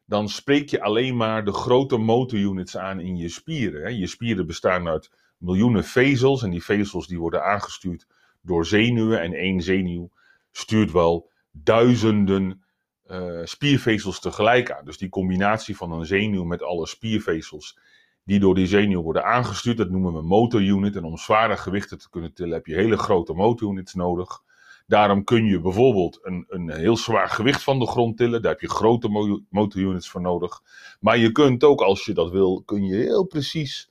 dan 0.05 0.29
spreek 0.29 0.69
je 0.69 0.81
alleen 0.81 1.17
maar 1.17 1.45
de 1.45 1.53
grote 1.53 1.97
motorunits 1.97 2.77
aan 2.77 2.99
in 2.99 3.17
je 3.17 3.29
spieren. 3.29 3.97
Je 3.97 4.07
spieren 4.07 4.45
bestaan 4.45 4.87
uit 4.87 5.11
miljoenen 5.37 5.83
vezels 5.83 6.43
en 6.43 6.49
die 6.49 6.63
vezels 6.63 7.07
die 7.07 7.19
worden 7.19 7.43
aangestuurd 7.43 8.07
door 8.41 8.65
zenuwen 8.65 9.21
en 9.21 9.33
één 9.33 9.61
zenuw 9.61 10.09
stuurt 10.51 10.91
wel 10.91 11.29
duizenden 11.51 12.63
uh, 13.11 13.41
spiervezels 13.43 14.19
tegelijk 14.19 14.71
aan. 14.71 14.85
Dus 14.85 14.97
die 14.97 15.09
combinatie 15.09 15.75
van 15.75 15.91
een 15.91 16.05
zenuw 16.05 16.43
met 16.43 16.63
alle 16.63 16.87
spiervezels 16.87 17.77
die 18.25 18.39
door 18.39 18.55
die 18.55 18.67
zenuw 18.67 19.01
worden 19.01 19.25
aangestuurd, 19.25 19.77
dat 19.77 19.89
noemen 19.89 20.13
we 20.13 20.21
motorunit. 20.21 20.95
En 20.95 21.03
om 21.03 21.17
zware 21.17 21.57
gewichten 21.57 21.97
te 21.97 22.09
kunnen 22.09 22.33
tillen 22.33 22.53
heb 22.53 22.65
je 22.65 22.75
hele 22.75 22.97
grote 22.97 23.33
motorunits 23.33 23.93
nodig. 23.93 24.41
Daarom 24.87 25.23
kun 25.23 25.45
je 25.45 25.59
bijvoorbeeld 25.59 26.19
een, 26.21 26.45
een 26.47 26.71
heel 26.71 26.97
zwaar 26.97 27.29
gewicht 27.29 27.63
van 27.63 27.79
de 27.79 27.87
grond 27.87 28.17
tillen. 28.17 28.41
Daar 28.41 28.51
heb 28.51 28.61
je 28.61 28.69
grote 28.69 29.43
motorunits 29.49 30.09
voor 30.09 30.21
nodig. 30.21 30.61
Maar 30.99 31.17
je 31.17 31.31
kunt 31.31 31.63
ook, 31.63 31.81
als 31.81 32.05
je 32.05 32.13
dat 32.13 32.31
wil, 32.31 32.63
kun 32.65 32.85
je 32.85 32.95
heel 32.95 33.23
precies 33.23 33.89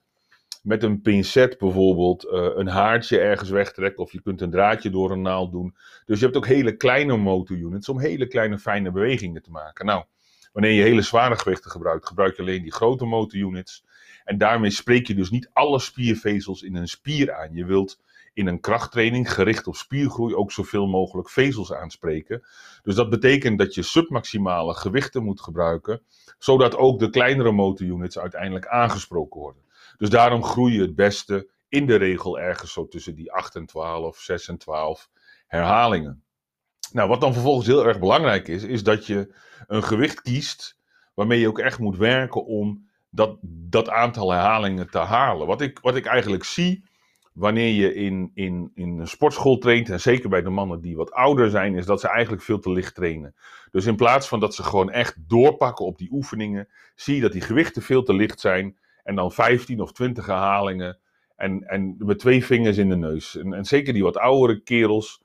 met 0.63 0.83
een 0.83 1.01
pincet 1.01 1.59
bijvoorbeeld 1.59 2.25
uh, 2.25 2.49
een 2.55 2.69
haartje 2.69 3.19
ergens 3.19 3.51
wegtrekken. 3.51 4.03
Of 4.03 4.13
je 4.13 4.23
kunt 4.23 4.41
een 4.41 4.51
draadje 4.51 4.91
door 4.91 5.11
een 5.11 5.23
naald 5.23 5.53
doen. 5.53 5.77
Dus 6.07 6.19
je 6.19 6.25
hebt 6.25 6.37
ook 6.37 6.47
hele 6.47 6.77
kleine 6.77 7.17
motorunits 7.17 7.89
om 7.89 8.01
hele 8.01 8.27
kleine 8.27 8.59
fijne 8.59 8.91
bewegingen 8.91 9.43
te 9.43 9.51
maken. 9.51 9.87
Nou, 9.87 10.05
wanneer 10.53 10.73
je 10.73 10.83
hele 10.83 11.03
zware 11.03 11.37
gewichten 11.37 11.71
gebruikt, 11.71 12.07
gebruik 12.07 12.37
je 12.37 12.43
alleen 12.43 12.63
die 12.63 12.73
grote 12.73 13.05
motorunits. 13.05 13.85
En 14.25 14.39
daarmee 14.39 14.71
spreek 14.71 15.07
je 15.07 15.15
dus 15.15 15.31
niet 15.31 15.51
alle 15.53 15.79
spiervezels 15.79 16.63
in 16.63 16.75
een 16.75 16.89
spier 16.89 17.35
aan. 17.35 17.55
Je 17.55 17.65
wilt 17.65 18.03
in 18.35 18.47
een 18.47 18.61
krachttraining 18.61 19.33
gericht 19.33 19.67
op 19.67 19.77
spiergroei 19.77 20.35
ook 20.35 20.53
zoveel 20.53 20.87
mogelijk 20.87 21.31
vezels 21.31 21.73
aanspreken. 21.73 22.47
Dus 22.83 22.95
dat 22.95 23.11
betekent 23.11 23.59
dat 23.59 23.75
je 23.75 23.83
submaximale 23.83 24.75
gewichten 24.75 25.25
moet 25.25 25.41
gebruiken, 25.41 26.03
zodat 26.39 26.77
ook 26.77 26.99
de 26.99 27.11
kleinere 27.11 27.53
motorunits 27.53 28.19
uiteindelijk 28.19 28.67
aangesproken 28.67 29.41
worden. 29.41 29.63
Dus 29.97 30.11
daarom 30.11 30.45
groei 30.45 30.75
je 30.75 30.81
het 30.81 30.95
beste 30.95 31.49
in 31.69 31.87
de 31.87 31.97
regel 31.97 32.39
ergens 32.39 32.73
zo 32.73 32.89
tussen 32.89 33.15
die 33.15 33.33
8 33.33 33.55
en 33.55 33.67
12, 33.67 34.19
6 34.19 34.49
en 34.49 34.59
12 34.59 35.11
herhalingen. 35.47 36.23
Nou, 36.93 37.09
wat 37.09 37.21
dan 37.21 37.33
vervolgens 37.33 37.67
heel 37.67 37.87
erg 37.87 37.99
belangrijk 37.99 38.49
is, 38.49 38.63
is 38.63 38.83
dat 38.83 39.07
je 39.07 39.35
een 39.67 39.83
gewicht 39.83 40.23
kiest 40.23 40.79
waarmee 41.15 41.41
je 41.41 41.49
ook 41.49 41.59
echt 41.59 41.79
moet 41.79 41.97
werken 41.97 42.45
om 42.45 42.89
dat, 43.15 43.39
dat 43.43 43.89
aantal 43.89 44.31
herhalingen 44.33 44.91
te 44.91 44.99
halen. 44.99 45.47
Wat 45.47 45.61
ik, 45.61 45.79
wat 45.83 45.97
ik 45.97 46.07
eigenlijk 46.07 46.45
zie 46.45 46.85
wanneer 47.35 47.73
je 47.73 47.95
in, 47.95 48.31
in, 48.35 48.71
in 48.75 48.99
een 48.99 49.09
sportschool 49.09 49.59
traint, 49.59 49.91
en 49.91 50.01
zeker 50.01 50.29
bij 50.29 50.43
de 50.43 50.51
mannen 50.51 50.81
die 50.81 50.97
wat 50.97 51.13
ouder 51.13 51.51
zijn, 51.51 51.75
is 51.75 51.87
dat 51.87 52.01
ze 52.01 52.09
eigenlijk 52.09 52.43
veel 52.43 52.59
te 52.59 52.73
licht 52.73 52.95
trainen. 52.95 53.35
Dus 53.71 53.87
in 53.87 53.97
plaats 53.97 54.29
van 54.29 54.41
dat 54.41 54.55
ze 54.55 54.63
gewoon 54.63 54.91
echt 54.91 55.17
doorpakken 55.29 55.85
op 55.85 55.99
die 55.99 56.13
oefeningen, 56.13 56.69
zie 56.95 57.15
je 57.15 57.21
dat 57.21 57.33
die 57.33 57.41
gewichten 57.41 57.83
veel 57.83 58.03
te 58.03 58.15
licht 58.15 58.41
zijn. 58.41 58.79
En 59.03 59.15
dan 59.15 59.33
15 59.33 59.81
of 59.81 59.93
20 59.93 60.27
herhalingen. 60.27 60.99
En, 61.37 61.63
en 61.63 61.95
met 61.99 62.19
twee 62.19 62.45
vingers 62.45 62.77
in 62.77 62.89
de 62.89 62.97
neus. 62.97 63.37
En, 63.37 63.53
en 63.53 63.65
zeker 63.65 63.93
die 63.93 64.03
wat 64.03 64.17
oudere 64.17 64.61
kerels. 64.61 65.23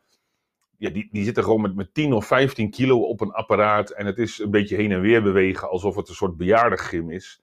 Ja, 0.77 0.89
die, 0.89 1.07
die 1.11 1.23
zitten 1.23 1.43
gewoon 1.43 1.61
met, 1.61 1.75
met 1.75 1.93
10 1.93 2.13
of 2.13 2.25
15 2.25 2.69
kilo 2.69 2.99
op 2.99 3.21
een 3.21 3.31
apparaat. 3.31 3.89
En 3.89 4.05
het 4.05 4.17
is 4.17 4.39
een 4.39 4.51
beetje 4.51 4.75
heen 4.75 4.91
en 4.91 5.01
weer 5.01 5.23
bewegen. 5.23 5.69
Alsof 5.69 5.95
het 5.95 6.09
een 6.09 6.15
soort 6.15 6.37
bejaardengym 6.37 7.11
is. 7.11 7.41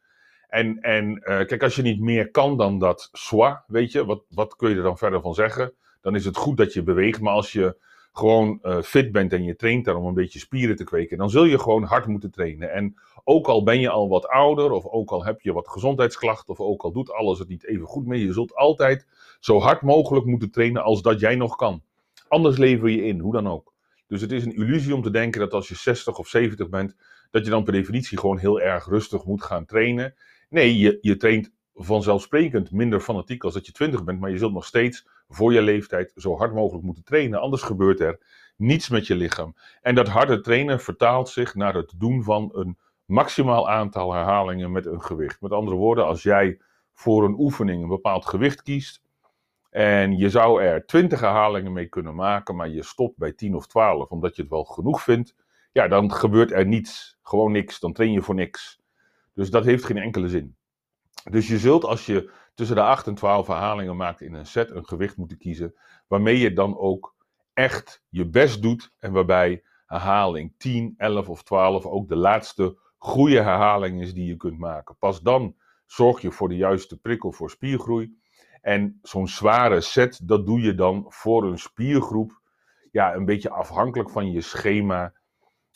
En, 0.48 0.80
en 0.80 1.10
uh, 1.10 1.24
kijk, 1.24 1.62
als 1.62 1.76
je 1.76 1.82
niet 1.82 2.00
meer 2.00 2.30
kan 2.30 2.56
dan 2.56 2.78
dat 2.78 3.08
soi, 3.12 3.56
weet 3.66 3.92
je, 3.92 4.04
wat, 4.04 4.24
wat 4.28 4.56
kun 4.56 4.70
je 4.70 4.76
er 4.76 4.82
dan 4.82 4.98
verder 4.98 5.20
van 5.20 5.34
zeggen? 5.34 5.72
Dan 6.00 6.14
is 6.14 6.24
het 6.24 6.36
goed 6.36 6.56
dat 6.56 6.72
je 6.72 6.82
beweegt. 6.82 7.20
Maar 7.20 7.32
als 7.32 7.52
je 7.52 7.76
gewoon 8.12 8.58
uh, 8.62 8.82
fit 8.82 9.12
bent 9.12 9.32
en 9.32 9.44
je 9.44 9.56
traint 9.56 9.84
daar 9.84 9.96
om 9.96 10.06
een 10.06 10.14
beetje 10.14 10.38
spieren 10.38 10.76
te 10.76 10.84
kweken, 10.84 11.18
dan 11.18 11.30
zul 11.30 11.44
je 11.44 11.58
gewoon 11.58 11.82
hard 11.82 12.06
moeten 12.06 12.30
trainen. 12.30 12.72
En 12.72 12.94
ook 13.24 13.46
al 13.46 13.62
ben 13.62 13.80
je 13.80 13.88
al 13.88 14.08
wat 14.08 14.28
ouder, 14.28 14.70
of 14.70 14.86
ook 14.86 15.10
al 15.10 15.24
heb 15.24 15.40
je 15.40 15.52
wat 15.52 15.68
gezondheidsklachten, 15.68 16.48
of 16.48 16.60
ook 16.60 16.82
al 16.82 16.92
doet 16.92 17.12
alles 17.12 17.38
het 17.38 17.48
niet 17.48 17.66
even 17.66 17.86
goed 17.86 18.06
mee, 18.06 18.24
je 18.24 18.32
zult 18.32 18.54
altijd 18.54 19.06
zo 19.40 19.60
hard 19.60 19.82
mogelijk 19.82 20.26
moeten 20.26 20.50
trainen 20.50 20.82
als 20.82 21.02
dat 21.02 21.20
jij 21.20 21.34
nog 21.34 21.56
kan. 21.56 21.82
Anders 22.28 22.56
lever 22.56 22.88
je 22.88 23.02
in, 23.02 23.18
hoe 23.18 23.32
dan 23.32 23.48
ook. 23.48 23.74
Dus 24.06 24.20
het 24.20 24.32
is 24.32 24.44
een 24.44 24.56
illusie 24.56 24.94
om 24.94 25.02
te 25.02 25.10
denken 25.10 25.40
dat 25.40 25.52
als 25.52 25.68
je 25.68 25.74
60 25.74 26.18
of 26.18 26.28
70 26.28 26.68
bent, 26.68 26.96
dat 27.30 27.44
je 27.44 27.50
dan 27.50 27.64
per 27.64 27.72
definitie 27.72 28.18
gewoon 28.18 28.38
heel 28.38 28.60
erg 28.60 28.86
rustig 28.86 29.24
moet 29.24 29.42
gaan 29.42 29.64
trainen. 29.64 30.14
Nee, 30.48 30.78
je, 30.78 30.98
je 31.00 31.16
traint 31.16 31.52
vanzelfsprekend 31.74 32.70
minder 32.70 33.00
fanatiek 33.00 33.44
als 33.44 33.54
dat 33.54 33.66
je 33.66 33.72
20 33.72 34.04
bent, 34.04 34.20
maar 34.20 34.30
je 34.30 34.38
zult 34.38 34.52
nog 34.52 34.64
steeds 34.64 35.06
voor 35.28 35.52
je 35.52 35.62
leeftijd 35.62 36.12
zo 36.14 36.36
hard 36.36 36.54
mogelijk 36.54 36.84
moeten 36.84 37.04
trainen. 37.04 37.40
Anders 37.40 37.62
gebeurt 37.62 38.00
er 38.00 38.18
niets 38.56 38.88
met 38.88 39.06
je 39.06 39.14
lichaam. 39.14 39.54
En 39.82 39.94
dat 39.94 40.08
harde 40.08 40.40
trainen 40.40 40.80
vertaalt 40.80 41.28
zich 41.28 41.54
naar 41.54 41.74
het 41.74 41.92
doen 41.96 42.22
van 42.22 42.50
een 42.52 42.78
maximaal 43.04 43.70
aantal 43.70 44.12
herhalingen 44.12 44.72
met 44.72 44.86
een 44.86 45.02
gewicht. 45.02 45.40
Met 45.40 45.52
andere 45.52 45.76
woorden, 45.76 46.06
als 46.06 46.22
jij 46.22 46.60
voor 46.92 47.24
een 47.24 47.38
oefening 47.38 47.82
een 47.82 47.88
bepaald 47.88 48.26
gewicht 48.26 48.62
kiest 48.62 49.02
en 49.70 50.16
je 50.16 50.30
zou 50.30 50.62
er 50.62 50.86
20 50.86 51.20
herhalingen 51.20 51.72
mee 51.72 51.86
kunnen 51.86 52.14
maken, 52.14 52.56
maar 52.56 52.68
je 52.68 52.82
stopt 52.82 53.16
bij 53.16 53.32
10 53.32 53.54
of 53.54 53.66
12 53.66 54.08
omdat 54.08 54.36
je 54.36 54.42
het 54.42 54.50
wel 54.50 54.64
genoeg 54.64 55.02
vindt, 55.02 55.34
ja, 55.72 55.88
dan 55.88 56.12
gebeurt 56.12 56.52
er 56.52 56.66
niets. 56.66 57.18
Gewoon 57.22 57.52
niks. 57.52 57.80
Dan 57.80 57.92
train 57.92 58.12
je 58.12 58.22
voor 58.22 58.34
niks. 58.34 58.80
Dus 59.36 59.50
dat 59.50 59.64
heeft 59.64 59.84
geen 59.84 59.96
enkele 59.96 60.28
zin. 60.28 60.56
Dus 61.30 61.48
je 61.48 61.58
zult 61.58 61.84
als 61.84 62.06
je 62.06 62.30
tussen 62.54 62.76
de 62.76 62.82
8 62.82 63.06
en 63.06 63.14
12 63.14 63.46
herhalingen 63.46 63.96
maakt 63.96 64.20
in 64.20 64.34
een 64.34 64.46
set 64.46 64.70
een 64.70 64.86
gewicht 64.86 65.16
moeten 65.16 65.38
kiezen 65.38 65.74
waarmee 66.06 66.38
je 66.38 66.52
dan 66.52 66.78
ook 66.78 67.14
echt 67.52 68.02
je 68.08 68.28
best 68.28 68.62
doet 68.62 68.92
en 68.98 69.12
waarbij 69.12 69.62
herhaling 69.86 70.54
10, 70.58 70.94
11 70.96 71.28
of 71.28 71.42
12 71.42 71.86
ook 71.86 72.08
de 72.08 72.16
laatste 72.16 72.78
goede 72.98 73.42
herhaling 73.42 74.02
is 74.02 74.14
die 74.14 74.26
je 74.26 74.36
kunt 74.36 74.58
maken. 74.58 74.96
Pas 74.98 75.20
dan 75.20 75.56
zorg 75.86 76.20
je 76.20 76.32
voor 76.32 76.48
de 76.48 76.56
juiste 76.56 77.00
prikkel 77.00 77.32
voor 77.32 77.50
spiergroei. 77.50 78.18
En 78.60 78.98
zo'n 79.02 79.28
zware 79.28 79.80
set, 79.80 80.28
dat 80.28 80.46
doe 80.46 80.60
je 80.60 80.74
dan 80.74 81.04
voor 81.08 81.44
een 81.44 81.58
spiergroep, 81.58 82.40
ja, 82.90 83.14
een 83.14 83.24
beetje 83.24 83.50
afhankelijk 83.50 84.10
van 84.10 84.30
je 84.30 84.40
schema, 84.40 85.12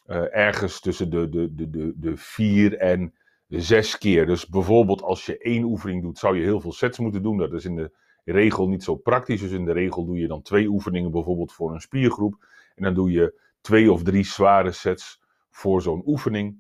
uh, 0.07 0.37
ergens 0.37 0.81
tussen 0.81 1.11
de, 1.11 1.29
de, 1.29 1.55
de, 1.55 1.71
de, 1.71 1.93
de 1.97 2.17
vier 2.17 2.79
en 2.79 3.07
de 3.07 3.20
zes 3.59 3.99
keer. 3.99 4.26
Dus 4.26 4.47
bijvoorbeeld 4.47 5.02
als 5.02 5.26
je 5.26 5.38
één 5.38 5.62
oefening 5.62 6.02
doet, 6.02 6.19
zou 6.19 6.37
je 6.37 6.42
heel 6.42 6.61
veel 6.61 6.73
sets 6.73 6.99
moeten 6.99 7.23
doen. 7.23 7.37
Dat 7.37 7.52
is 7.52 7.64
in 7.64 7.76
de 7.76 7.92
regel 8.25 8.69
niet 8.69 8.85
zo 8.85 8.95
praktisch. 8.95 9.40
Dus 9.40 9.50
in 9.50 9.64
de 9.64 9.73
regel 9.73 10.04
doe 10.04 10.19
je 10.19 10.26
dan 10.26 10.42
twee 10.42 10.66
oefeningen 10.66 11.11
bijvoorbeeld 11.11 11.52
voor 11.52 11.73
een 11.75 11.80
spiergroep. 11.80 12.47
En 12.75 12.85
dan 12.85 12.95
doe 12.95 13.11
je 13.11 13.40
twee 13.61 13.92
of 13.92 14.02
drie 14.02 14.25
zware 14.25 14.73
sets 14.73 15.23
voor 15.50 15.83
zo'n 15.83 16.02
oefening. 16.07 16.59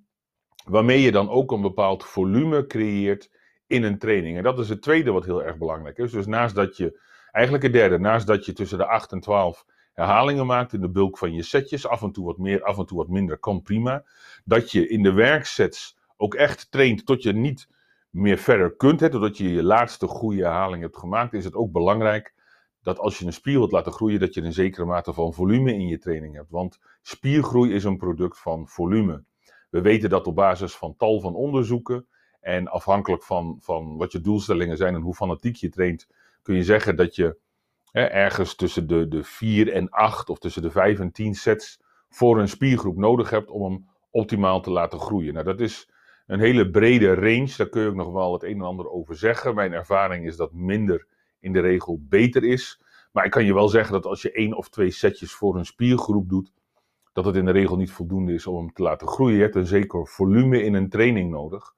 Waarmee 0.64 1.00
je 1.00 1.12
dan 1.12 1.28
ook 1.28 1.52
een 1.52 1.60
bepaald 1.60 2.04
volume 2.04 2.66
creëert 2.66 3.30
in 3.66 3.82
een 3.82 3.98
training. 3.98 4.36
En 4.36 4.42
dat 4.42 4.58
is 4.58 4.68
het 4.68 4.82
tweede 4.82 5.10
wat 5.10 5.24
heel 5.24 5.42
erg 5.44 5.58
belangrijk 5.58 5.98
is. 5.98 6.12
Dus 6.12 6.26
naast 6.26 6.54
dat 6.54 6.76
je, 6.76 7.00
eigenlijk 7.30 7.64
het 7.64 7.72
derde, 7.72 7.98
naast 7.98 8.26
dat 8.26 8.46
je 8.46 8.52
tussen 8.52 8.78
de 8.78 8.86
8 8.86 9.12
en 9.12 9.20
12 9.20 9.66
herhalingen 9.92 10.46
maakt 10.46 10.72
in 10.72 10.80
de 10.80 10.90
bulk 10.90 11.18
van 11.18 11.32
je 11.32 11.42
setjes, 11.42 11.86
af 11.86 12.02
en 12.02 12.12
toe 12.12 12.26
wat 12.26 12.38
meer, 12.38 12.62
af 12.62 12.78
en 12.78 12.86
toe 12.86 12.98
wat 12.98 13.08
minder, 13.08 13.38
kan 13.38 13.62
prima. 13.62 14.04
Dat 14.44 14.72
je 14.72 14.88
in 14.88 15.02
de 15.02 15.12
werksets 15.12 15.98
ook 16.20 16.34
echt 16.34 16.70
traint 16.70 17.06
tot 17.06 17.22
je 17.22 17.32
niet 17.32 17.68
meer 18.10 18.38
verder 18.38 18.76
kunt, 18.76 19.00
hè, 19.00 19.10
totdat 19.10 19.36
je 19.36 19.52
je 19.52 19.62
laatste 19.62 20.06
goede 20.06 20.42
herhaling 20.42 20.82
hebt 20.82 20.96
gemaakt, 20.96 21.32
is 21.32 21.44
het 21.44 21.54
ook 21.54 21.72
belangrijk 21.72 22.34
dat 22.82 22.98
als 22.98 23.18
je 23.18 23.26
een 23.26 23.32
spier 23.32 23.58
wilt 23.58 23.72
laten 23.72 23.92
groeien, 23.92 24.20
dat 24.20 24.34
je 24.34 24.42
een 24.42 24.52
zekere 24.52 24.84
mate 24.84 25.12
van 25.12 25.34
volume 25.34 25.72
in 25.72 25.86
je 25.86 25.98
training 25.98 26.34
hebt. 26.34 26.50
Want 26.50 26.78
spiergroei 27.02 27.72
is 27.72 27.84
een 27.84 27.96
product 27.96 28.38
van 28.38 28.68
volume. 28.68 29.24
We 29.70 29.80
weten 29.80 30.10
dat 30.10 30.26
op 30.26 30.34
basis 30.34 30.74
van 30.74 30.96
tal 30.96 31.20
van 31.20 31.34
onderzoeken 31.34 32.06
en 32.40 32.68
afhankelijk 32.68 33.22
van, 33.22 33.58
van 33.60 33.96
wat 33.96 34.12
je 34.12 34.20
doelstellingen 34.20 34.76
zijn 34.76 34.94
en 34.94 35.00
hoe 35.00 35.14
fanatiek 35.14 35.56
je 35.56 35.68
traint, 35.68 36.08
kun 36.42 36.54
je 36.54 36.64
zeggen 36.64 36.96
dat 36.96 37.14
je 37.14 37.36
hè, 37.92 38.04
ergens 38.04 38.54
tussen 38.54 38.86
de, 38.86 39.08
de 39.08 39.24
4 39.24 39.72
en 39.72 39.90
8 39.90 40.28
of 40.28 40.38
tussen 40.38 40.62
de 40.62 40.70
5 40.70 40.98
en 40.98 41.12
10 41.12 41.34
sets 41.34 41.80
voor 42.08 42.40
een 42.40 42.48
spiergroep 42.48 42.96
nodig 42.96 43.30
hebt 43.30 43.50
om 43.50 43.62
hem 43.62 43.88
optimaal 44.10 44.60
te 44.60 44.70
laten 44.70 45.00
groeien. 45.00 45.32
Nou, 45.32 45.44
dat 45.44 45.60
is 45.60 45.88
een 46.30 46.40
hele 46.40 46.70
brede 46.70 47.14
range, 47.14 47.54
daar 47.56 47.68
kun 47.68 47.82
je 47.82 47.88
ook 47.88 47.94
nog 47.94 48.12
wel 48.12 48.32
het 48.32 48.42
een 48.42 48.54
en 48.54 48.60
ander 48.60 48.90
over 48.90 49.16
zeggen. 49.16 49.54
Mijn 49.54 49.72
ervaring 49.72 50.26
is 50.26 50.36
dat 50.36 50.52
minder 50.52 51.06
in 51.40 51.52
de 51.52 51.60
regel 51.60 52.00
beter 52.08 52.44
is. 52.44 52.80
Maar 53.12 53.24
ik 53.24 53.30
kan 53.30 53.44
je 53.44 53.54
wel 53.54 53.68
zeggen 53.68 53.92
dat 53.92 54.06
als 54.06 54.22
je 54.22 54.32
één 54.32 54.56
of 54.56 54.68
twee 54.68 54.90
setjes 54.90 55.32
voor 55.32 55.56
een 55.56 55.64
spiergroep 55.64 56.28
doet, 56.28 56.52
dat 57.12 57.24
het 57.24 57.36
in 57.36 57.44
de 57.44 57.50
regel 57.50 57.76
niet 57.76 57.90
voldoende 57.90 58.32
is 58.32 58.46
om 58.46 58.56
hem 58.56 58.72
te 58.72 58.82
laten 58.82 59.08
groeien. 59.08 59.36
Je 59.36 59.42
hebt 59.42 59.54
een 59.54 59.66
zeker 59.66 60.06
volume 60.06 60.62
in 60.62 60.74
een 60.74 60.88
training 60.88 61.30
nodig. 61.30 61.74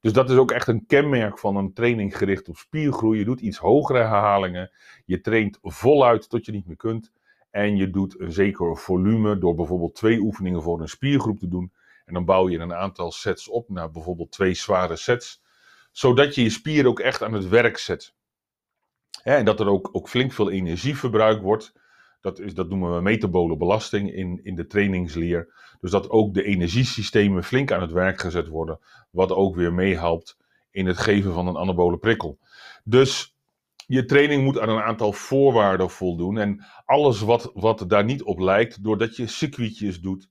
Dus 0.00 0.12
dat 0.12 0.30
is 0.30 0.36
ook 0.36 0.50
echt 0.50 0.68
een 0.68 0.86
kenmerk 0.86 1.38
van 1.38 1.56
een 1.56 1.72
training 1.72 2.16
gericht 2.16 2.48
op 2.48 2.56
spiergroei. 2.56 3.18
Je 3.18 3.24
doet 3.24 3.40
iets 3.40 3.58
hogere 3.58 3.98
herhalingen. 3.98 4.70
Je 5.04 5.20
traint 5.20 5.58
voluit 5.62 6.28
tot 6.28 6.46
je 6.46 6.52
niet 6.52 6.66
meer 6.66 6.76
kunt. 6.76 7.12
En 7.50 7.76
je 7.76 7.90
doet 7.90 8.20
een 8.20 8.32
zeker 8.32 8.76
volume 8.76 9.38
door 9.38 9.54
bijvoorbeeld 9.54 9.94
twee 9.94 10.18
oefeningen 10.18 10.62
voor 10.62 10.80
een 10.80 10.88
spiergroep 10.88 11.38
te 11.38 11.48
doen. 11.48 11.72
En 12.08 12.14
dan 12.14 12.24
bouw 12.24 12.48
je 12.48 12.58
een 12.58 12.74
aantal 12.74 13.12
sets 13.12 13.48
op 13.48 13.68
naar 13.68 13.90
bijvoorbeeld 13.90 14.32
twee 14.32 14.54
zware 14.54 14.96
sets. 14.96 15.42
Zodat 15.92 16.34
je 16.34 16.42
je 16.42 16.50
spier 16.50 16.86
ook 16.86 17.00
echt 17.00 17.22
aan 17.22 17.32
het 17.32 17.48
werk 17.48 17.78
zet. 17.78 18.14
en 19.22 19.44
dat 19.44 19.60
er 19.60 19.68
ook, 19.68 19.88
ook 19.92 20.08
flink 20.08 20.32
veel 20.32 20.50
energie 20.50 20.96
verbruikt 20.96 21.42
wordt. 21.42 21.72
Dat, 22.20 22.38
is, 22.38 22.54
dat 22.54 22.68
noemen 22.68 22.94
we 22.94 23.00
metabole 23.00 23.56
belasting 23.56 24.12
in, 24.12 24.40
in 24.42 24.54
de 24.54 24.66
trainingsleer. 24.66 25.54
Dus 25.80 25.90
dat 25.90 26.10
ook 26.10 26.34
de 26.34 26.44
energiesystemen 26.44 27.44
flink 27.44 27.72
aan 27.72 27.80
het 27.80 27.92
werk 27.92 28.20
gezet 28.20 28.48
worden. 28.48 28.78
Wat 29.10 29.32
ook 29.32 29.56
weer 29.56 29.72
meehelpt 29.72 30.36
in 30.70 30.86
het 30.86 30.98
geven 30.98 31.32
van 31.32 31.46
een 31.46 31.56
anabole 31.56 31.98
prikkel. 31.98 32.38
Dus 32.84 33.36
je 33.86 34.04
training 34.04 34.44
moet 34.44 34.58
aan 34.58 34.68
een 34.68 34.82
aantal 34.82 35.12
voorwaarden 35.12 35.90
voldoen. 35.90 36.38
En 36.38 36.64
alles 36.84 37.20
wat, 37.20 37.50
wat 37.54 37.84
daar 37.88 38.04
niet 38.04 38.22
op 38.22 38.38
lijkt, 38.38 38.84
doordat 38.84 39.16
je 39.16 39.26
circuitjes 39.26 40.00
doet, 40.00 40.28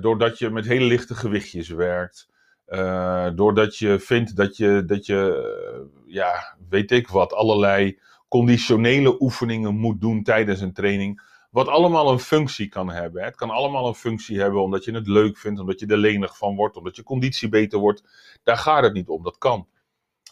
doordat 0.00 0.38
je 0.38 0.50
met 0.50 0.66
hele 0.66 0.84
lichte 0.84 1.14
gewichtjes 1.14 1.68
werkt, 1.68 2.28
uh, 2.68 3.28
doordat 3.34 3.76
je 3.76 3.98
vindt 3.98 4.36
dat 4.36 4.56
je, 4.56 4.82
dat 4.86 5.06
je 5.06 5.50
uh, 5.74 6.14
ja, 6.14 6.56
weet 6.68 6.90
ik 6.90 7.08
wat, 7.08 7.32
allerlei 7.32 7.98
conditionele 8.28 9.20
oefeningen 9.22 9.74
moet 9.74 10.00
doen 10.00 10.22
tijdens 10.22 10.60
een 10.60 10.72
training. 10.72 11.22
Wat 11.50 11.68
allemaal 11.68 12.10
een 12.12 12.18
functie 12.18 12.68
kan 12.68 12.90
hebben. 12.90 13.24
Het 13.24 13.36
kan 13.36 13.50
allemaal 13.50 13.88
een 13.88 13.94
functie 13.94 14.40
hebben 14.40 14.62
omdat 14.62 14.84
je 14.84 14.92
het 14.92 15.06
leuk 15.06 15.38
vindt, 15.38 15.60
omdat 15.60 15.80
je 15.80 15.86
er 15.86 15.96
lenig 15.96 16.36
van 16.36 16.56
wordt, 16.56 16.76
omdat 16.76 16.96
je 16.96 17.02
conditie 17.02 17.48
beter 17.48 17.78
wordt. 17.78 18.02
Daar 18.42 18.56
gaat 18.56 18.82
het 18.82 18.92
niet 18.92 19.08
om, 19.08 19.22
dat 19.22 19.38
kan. 19.38 19.68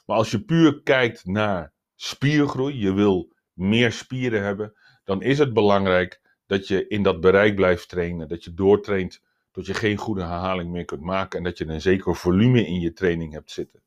Maar 0.06 0.16
als 0.16 0.30
je 0.30 0.44
puur 0.44 0.82
kijkt 0.82 1.26
naar 1.26 1.72
spiergroei, 1.94 2.78
je 2.78 2.92
wil 2.92 3.32
meer 3.52 3.92
spieren 3.92 4.42
hebben, 4.42 4.74
dan 5.04 5.22
is 5.22 5.38
het 5.38 5.52
belangrijk 5.52 6.20
dat 6.46 6.68
je 6.68 6.86
in 6.86 7.02
dat 7.02 7.20
bereik 7.20 7.54
blijft 7.54 7.88
trainen. 7.88 8.28
Dat 8.28 8.44
je 8.44 8.54
doortraint 8.54 9.22
tot 9.50 9.66
je 9.66 9.74
geen 9.74 9.96
goede 9.96 10.20
herhaling 10.20 10.70
meer 10.70 10.84
kunt 10.84 11.00
maken 11.00 11.38
en 11.38 11.44
dat 11.44 11.58
je 11.58 11.66
een 11.66 11.80
zeker 11.80 12.16
volume 12.16 12.66
in 12.66 12.80
je 12.80 12.92
training 12.92 13.32
hebt 13.32 13.50
zitten. 13.50 13.80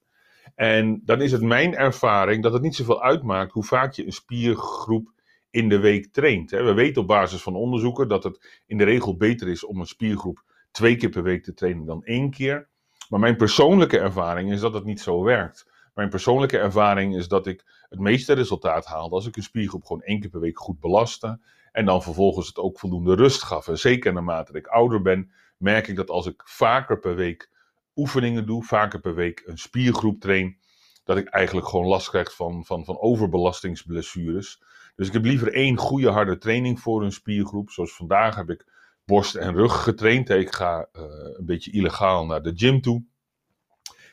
En 0.55 1.01
dan 1.05 1.21
is 1.21 1.31
het 1.31 1.41
mijn 1.41 1.75
ervaring 1.75 2.43
dat 2.43 2.53
het 2.53 2.61
niet 2.61 2.75
zoveel 2.75 3.03
uitmaakt 3.03 3.51
hoe 3.51 3.63
vaak 3.63 3.93
je 3.93 4.05
een 4.05 4.11
spiergroep 4.11 5.11
in 5.49 5.69
de 5.69 5.79
week 5.79 6.11
traint. 6.11 6.51
We 6.51 6.73
weten 6.73 7.01
op 7.01 7.07
basis 7.07 7.41
van 7.41 7.55
onderzoeken 7.55 8.07
dat 8.07 8.23
het 8.23 8.61
in 8.65 8.77
de 8.77 8.83
regel 8.83 9.17
beter 9.17 9.47
is 9.47 9.65
om 9.65 9.79
een 9.79 9.85
spiergroep 9.85 10.43
twee 10.71 10.95
keer 10.95 11.09
per 11.09 11.23
week 11.23 11.43
te 11.43 11.53
trainen 11.53 11.85
dan 11.85 12.03
één 12.03 12.29
keer. 12.29 12.67
Maar 13.09 13.19
mijn 13.19 13.35
persoonlijke 13.35 13.99
ervaring 13.99 14.51
is 14.51 14.59
dat 14.59 14.73
het 14.73 14.83
niet 14.83 15.01
zo 15.01 15.23
werkt. 15.23 15.71
Mijn 15.93 16.09
persoonlijke 16.09 16.57
ervaring 16.57 17.15
is 17.15 17.27
dat 17.27 17.47
ik 17.47 17.65
het 17.89 17.99
meeste 17.99 18.33
resultaat 18.33 18.85
haalde 18.85 19.15
als 19.15 19.27
ik 19.27 19.35
een 19.35 19.43
spiergroep 19.43 19.85
gewoon 19.85 20.01
één 20.01 20.19
keer 20.19 20.29
per 20.29 20.39
week 20.39 20.59
goed 20.59 20.79
belastte. 20.79 21.39
En 21.79 21.85
dan 21.85 22.03
vervolgens 22.03 22.47
het 22.47 22.57
ook 22.57 22.79
voldoende 22.79 23.15
rust 23.15 23.43
gaf. 23.43 23.67
En 23.67 23.77
zeker 23.77 24.13
naarmate 24.13 24.53
ik 24.53 24.67
ouder 24.67 25.01
ben, 25.01 25.31
merk 25.57 25.87
ik 25.87 25.95
dat 25.95 26.09
als 26.09 26.25
ik 26.25 26.41
vaker 26.45 26.99
per 26.99 27.15
week 27.15 27.49
oefeningen 27.95 28.45
doe, 28.45 28.63
vaker 28.63 28.99
per 28.99 29.15
week 29.15 29.43
een 29.45 29.57
spiergroep 29.57 30.19
train, 30.19 30.57
dat 31.03 31.17
ik 31.17 31.27
eigenlijk 31.27 31.67
gewoon 31.67 31.85
last 31.85 32.09
krijg 32.09 32.35
van, 32.35 32.65
van, 32.65 32.85
van 32.85 32.99
overbelastingsblessures. 32.99 34.61
Dus 34.95 35.07
ik 35.07 35.13
heb 35.13 35.23
liever 35.23 35.53
één 35.53 35.77
goede 35.77 36.09
harde 36.09 36.37
training 36.37 36.79
voor 36.79 37.03
een 37.03 37.11
spiergroep. 37.11 37.69
Zoals 37.69 37.95
vandaag 37.95 38.35
heb 38.35 38.49
ik 38.49 38.65
borst 39.05 39.35
en 39.35 39.53
rug 39.53 39.83
getraind. 39.83 40.29
Ik 40.29 40.55
ga 40.55 40.89
uh, 40.93 41.03
een 41.37 41.45
beetje 41.45 41.71
illegaal 41.71 42.25
naar 42.25 42.41
de 42.41 42.53
gym 42.55 42.81
toe. 42.81 43.03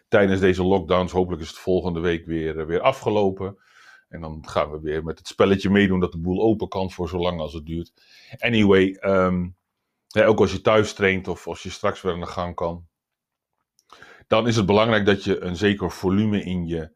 Tijdens 0.08 0.40
deze 0.40 0.64
lockdowns, 0.64 1.12
hopelijk 1.12 1.42
is 1.42 1.48
het 1.48 1.58
volgende 1.58 2.00
week 2.00 2.26
weer, 2.26 2.56
uh, 2.56 2.66
weer 2.66 2.80
afgelopen. 2.80 3.58
En 4.08 4.20
dan 4.20 4.48
gaan 4.48 4.70
we 4.70 4.80
weer 4.80 5.04
met 5.04 5.18
het 5.18 5.28
spelletje 5.28 5.70
meedoen 5.70 6.00
dat 6.00 6.12
de 6.12 6.18
boel 6.18 6.42
open 6.42 6.68
kan 6.68 6.90
voor 6.90 7.08
zolang 7.08 7.40
als 7.40 7.52
het 7.52 7.66
duurt. 7.66 7.92
Anyway, 8.38 8.98
ja, 10.06 10.24
ook 10.24 10.40
als 10.40 10.52
je 10.52 10.60
thuis 10.60 10.94
traint 10.94 11.28
of 11.28 11.46
als 11.46 11.62
je 11.62 11.70
straks 11.70 12.02
weer 12.02 12.12
aan 12.12 12.20
de 12.20 12.26
gang 12.26 12.54
kan 12.54 12.86
dan 14.26 14.46
is 14.46 14.56
het 14.56 14.66
belangrijk 14.66 15.06
dat 15.06 15.24
je 15.24 15.40
een 15.40 15.56
zeker 15.56 15.90
volume 15.90 16.42
in 16.42 16.66
je 16.66 16.94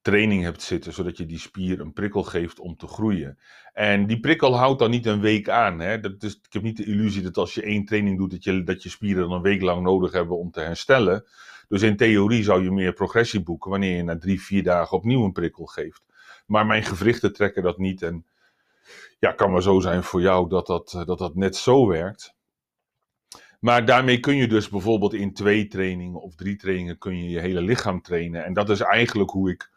training 0.00 0.42
hebt 0.42 0.62
zitten, 0.62 0.92
zodat 0.92 1.16
je 1.16 1.26
die 1.26 1.38
spier 1.38 1.80
een 1.80 1.92
prikkel 1.92 2.22
geeft 2.22 2.58
om 2.58 2.76
te 2.76 2.86
groeien. 2.86 3.38
En 3.72 4.06
die 4.06 4.20
prikkel 4.20 4.56
houdt 4.56 4.78
dan 4.78 4.90
niet 4.90 5.06
een 5.06 5.20
week 5.20 5.48
aan. 5.48 5.80
Hè? 5.80 6.00
Dat 6.00 6.22
is, 6.22 6.34
ik 6.34 6.52
heb 6.52 6.62
niet 6.62 6.76
de 6.76 6.84
illusie 6.84 7.22
dat 7.22 7.36
als 7.36 7.54
je 7.54 7.62
één 7.62 7.84
training 7.84 8.18
doet, 8.18 8.30
dat 8.30 8.44
je, 8.44 8.62
dat 8.62 8.82
je 8.82 8.88
spieren 8.88 9.22
dan 9.22 9.32
een 9.32 9.42
week 9.42 9.62
lang 9.62 9.82
nodig 9.82 10.12
hebben 10.12 10.38
om 10.38 10.50
te 10.50 10.60
herstellen. 10.60 11.24
Dus 11.68 11.82
in 11.82 11.96
theorie 11.96 12.42
zou 12.42 12.62
je 12.62 12.70
meer 12.70 12.92
progressie 12.92 13.42
boeken 13.42 13.70
wanneer 13.70 13.96
je 13.96 14.02
na 14.02 14.18
drie, 14.18 14.42
vier 14.42 14.62
dagen 14.62 14.96
opnieuw 14.96 15.24
een 15.24 15.32
prikkel 15.32 15.66
geeft. 15.66 16.02
Maar 16.44 16.66
mijn 16.66 16.82
gewrichten 16.82 17.32
trekken 17.32 17.62
dat 17.62 17.78
niet. 17.78 18.02
En 18.02 18.26
ja, 19.18 19.32
kan 19.32 19.50
maar 19.50 19.62
zo 19.62 19.80
zijn 19.80 20.02
voor 20.02 20.20
jou 20.20 20.48
dat 20.48 20.66
dat, 20.66 21.02
dat, 21.06 21.18
dat 21.18 21.34
net 21.34 21.56
zo 21.56 21.86
werkt. 21.86 22.34
Maar 23.60 23.84
daarmee 23.84 24.20
kun 24.20 24.36
je 24.36 24.48
dus 24.48 24.68
bijvoorbeeld 24.68 25.14
in 25.14 25.34
twee 25.34 25.66
trainingen 25.66 26.20
of 26.20 26.34
drie 26.34 26.56
trainingen 26.56 26.98
kun 26.98 27.16
je 27.22 27.28
je 27.28 27.40
hele 27.40 27.62
lichaam 27.62 28.02
trainen. 28.02 28.44
En 28.44 28.52
dat 28.52 28.70
is 28.70 28.80
eigenlijk 28.80 29.30
hoe 29.30 29.50
ik 29.50 29.70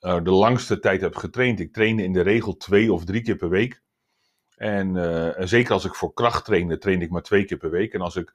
uh, 0.00 0.22
de 0.22 0.30
langste 0.30 0.78
tijd 0.78 1.00
heb 1.00 1.16
getraind. 1.16 1.60
Ik 1.60 1.72
trainde 1.72 2.02
in 2.02 2.12
de 2.12 2.20
regel 2.20 2.56
twee 2.56 2.92
of 2.92 3.04
drie 3.04 3.22
keer 3.22 3.36
per 3.36 3.48
week. 3.48 3.82
En 4.56 4.94
uh, 4.94 5.30
zeker 5.38 5.72
als 5.72 5.84
ik 5.84 5.94
voor 5.94 6.12
kracht 6.12 6.44
trainde, 6.44 6.78
train 6.78 7.02
ik 7.02 7.10
maar 7.10 7.22
twee 7.22 7.44
keer 7.44 7.56
per 7.56 7.70
week. 7.70 7.92
En 7.92 8.00
als 8.00 8.16
ik 8.16 8.32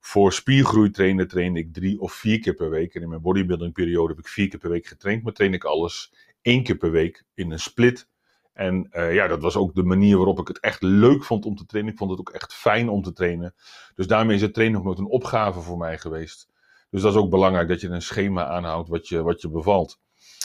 voor 0.00 0.32
spiergroei 0.32 0.90
trainde, 0.90 1.26
train 1.26 1.56
ik 1.56 1.72
drie 1.72 2.00
of 2.00 2.12
vier 2.12 2.38
keer 2.38 2.54
per 2.54 2.70
week. 2.70 2.94
En 2.94 3.02
in 3.02 3.08
mijn 3.08 3.20
bodybuilding 3.20 3.72
periode 3.72 4.08
heb 4.08 4.18
ik 4.18 4.28
vier 4.28 4.48
keer 4.48 4.58
per 4.58 4.70
week 4.70 4.86
getraind. 4.86 5.22
Maar 5.22 5.32
train 5.32 5.54
ik 5.54 5.64
alles 5.64 6.12
één 6.44 6.62
keer 6.62 6.76
per 6.76 6.90
week 6.90 7.24
in 7.34 7.50
een 7.50 7.58
split. 7.58 8.08
En 8.52 8.88
uh, 8.92 9.14
ja, 9.14 9.26
dat 9.26 9.42
was 9.42 9.56
ook 9.56 9.74
de 9.74 9.82
manier 9.82 10.16
waarop 10.16 10.40
ik 10.40 10.48
het 10.48 10.60
echt 10.60 10.82
leuk 10.82 11.24
vond 11.24 11.44
om 11.44 11.56
te 11.56 11.66
trainen. 11.66 11.92
Ik 11.92 11.98
vond 11.98 12.10
het 12.10 12.20
ook 12.20 12.30
echt 12.30 12.54
fijn 12.54 12.88
om 12.88 13.02
te 13.02 13.12
trainen. 13.12 13.54
Dus 13.94 14.06
daarmee 14.06 14.36
is 14.36 14.42
het 14.42 14.54
trainen 14.54 14.78
ook 14.78 14.84
nooit 14.84 14.98
een 14.98 15.06
opgave 15.06 15.60
voor 15.60 15.78
mij 15.78 15.98
geweest. 15.98 16.48
Dus 16.90 17.02
dat 17.02 17.12
is 17.12 17.18
ook 17.18 17.30
belangrijk 17.30 17.68
dat 17.68 17.80
je 17.80 17.88
een 17.88 18.02
schema 18.02 18.46
aanhoudt 18.46 18.88
wat 18.88 19.08
je, 19.08 19.22
wat 19.22 19.40
je 19.40 19.48
bevalt. 19.48 20.00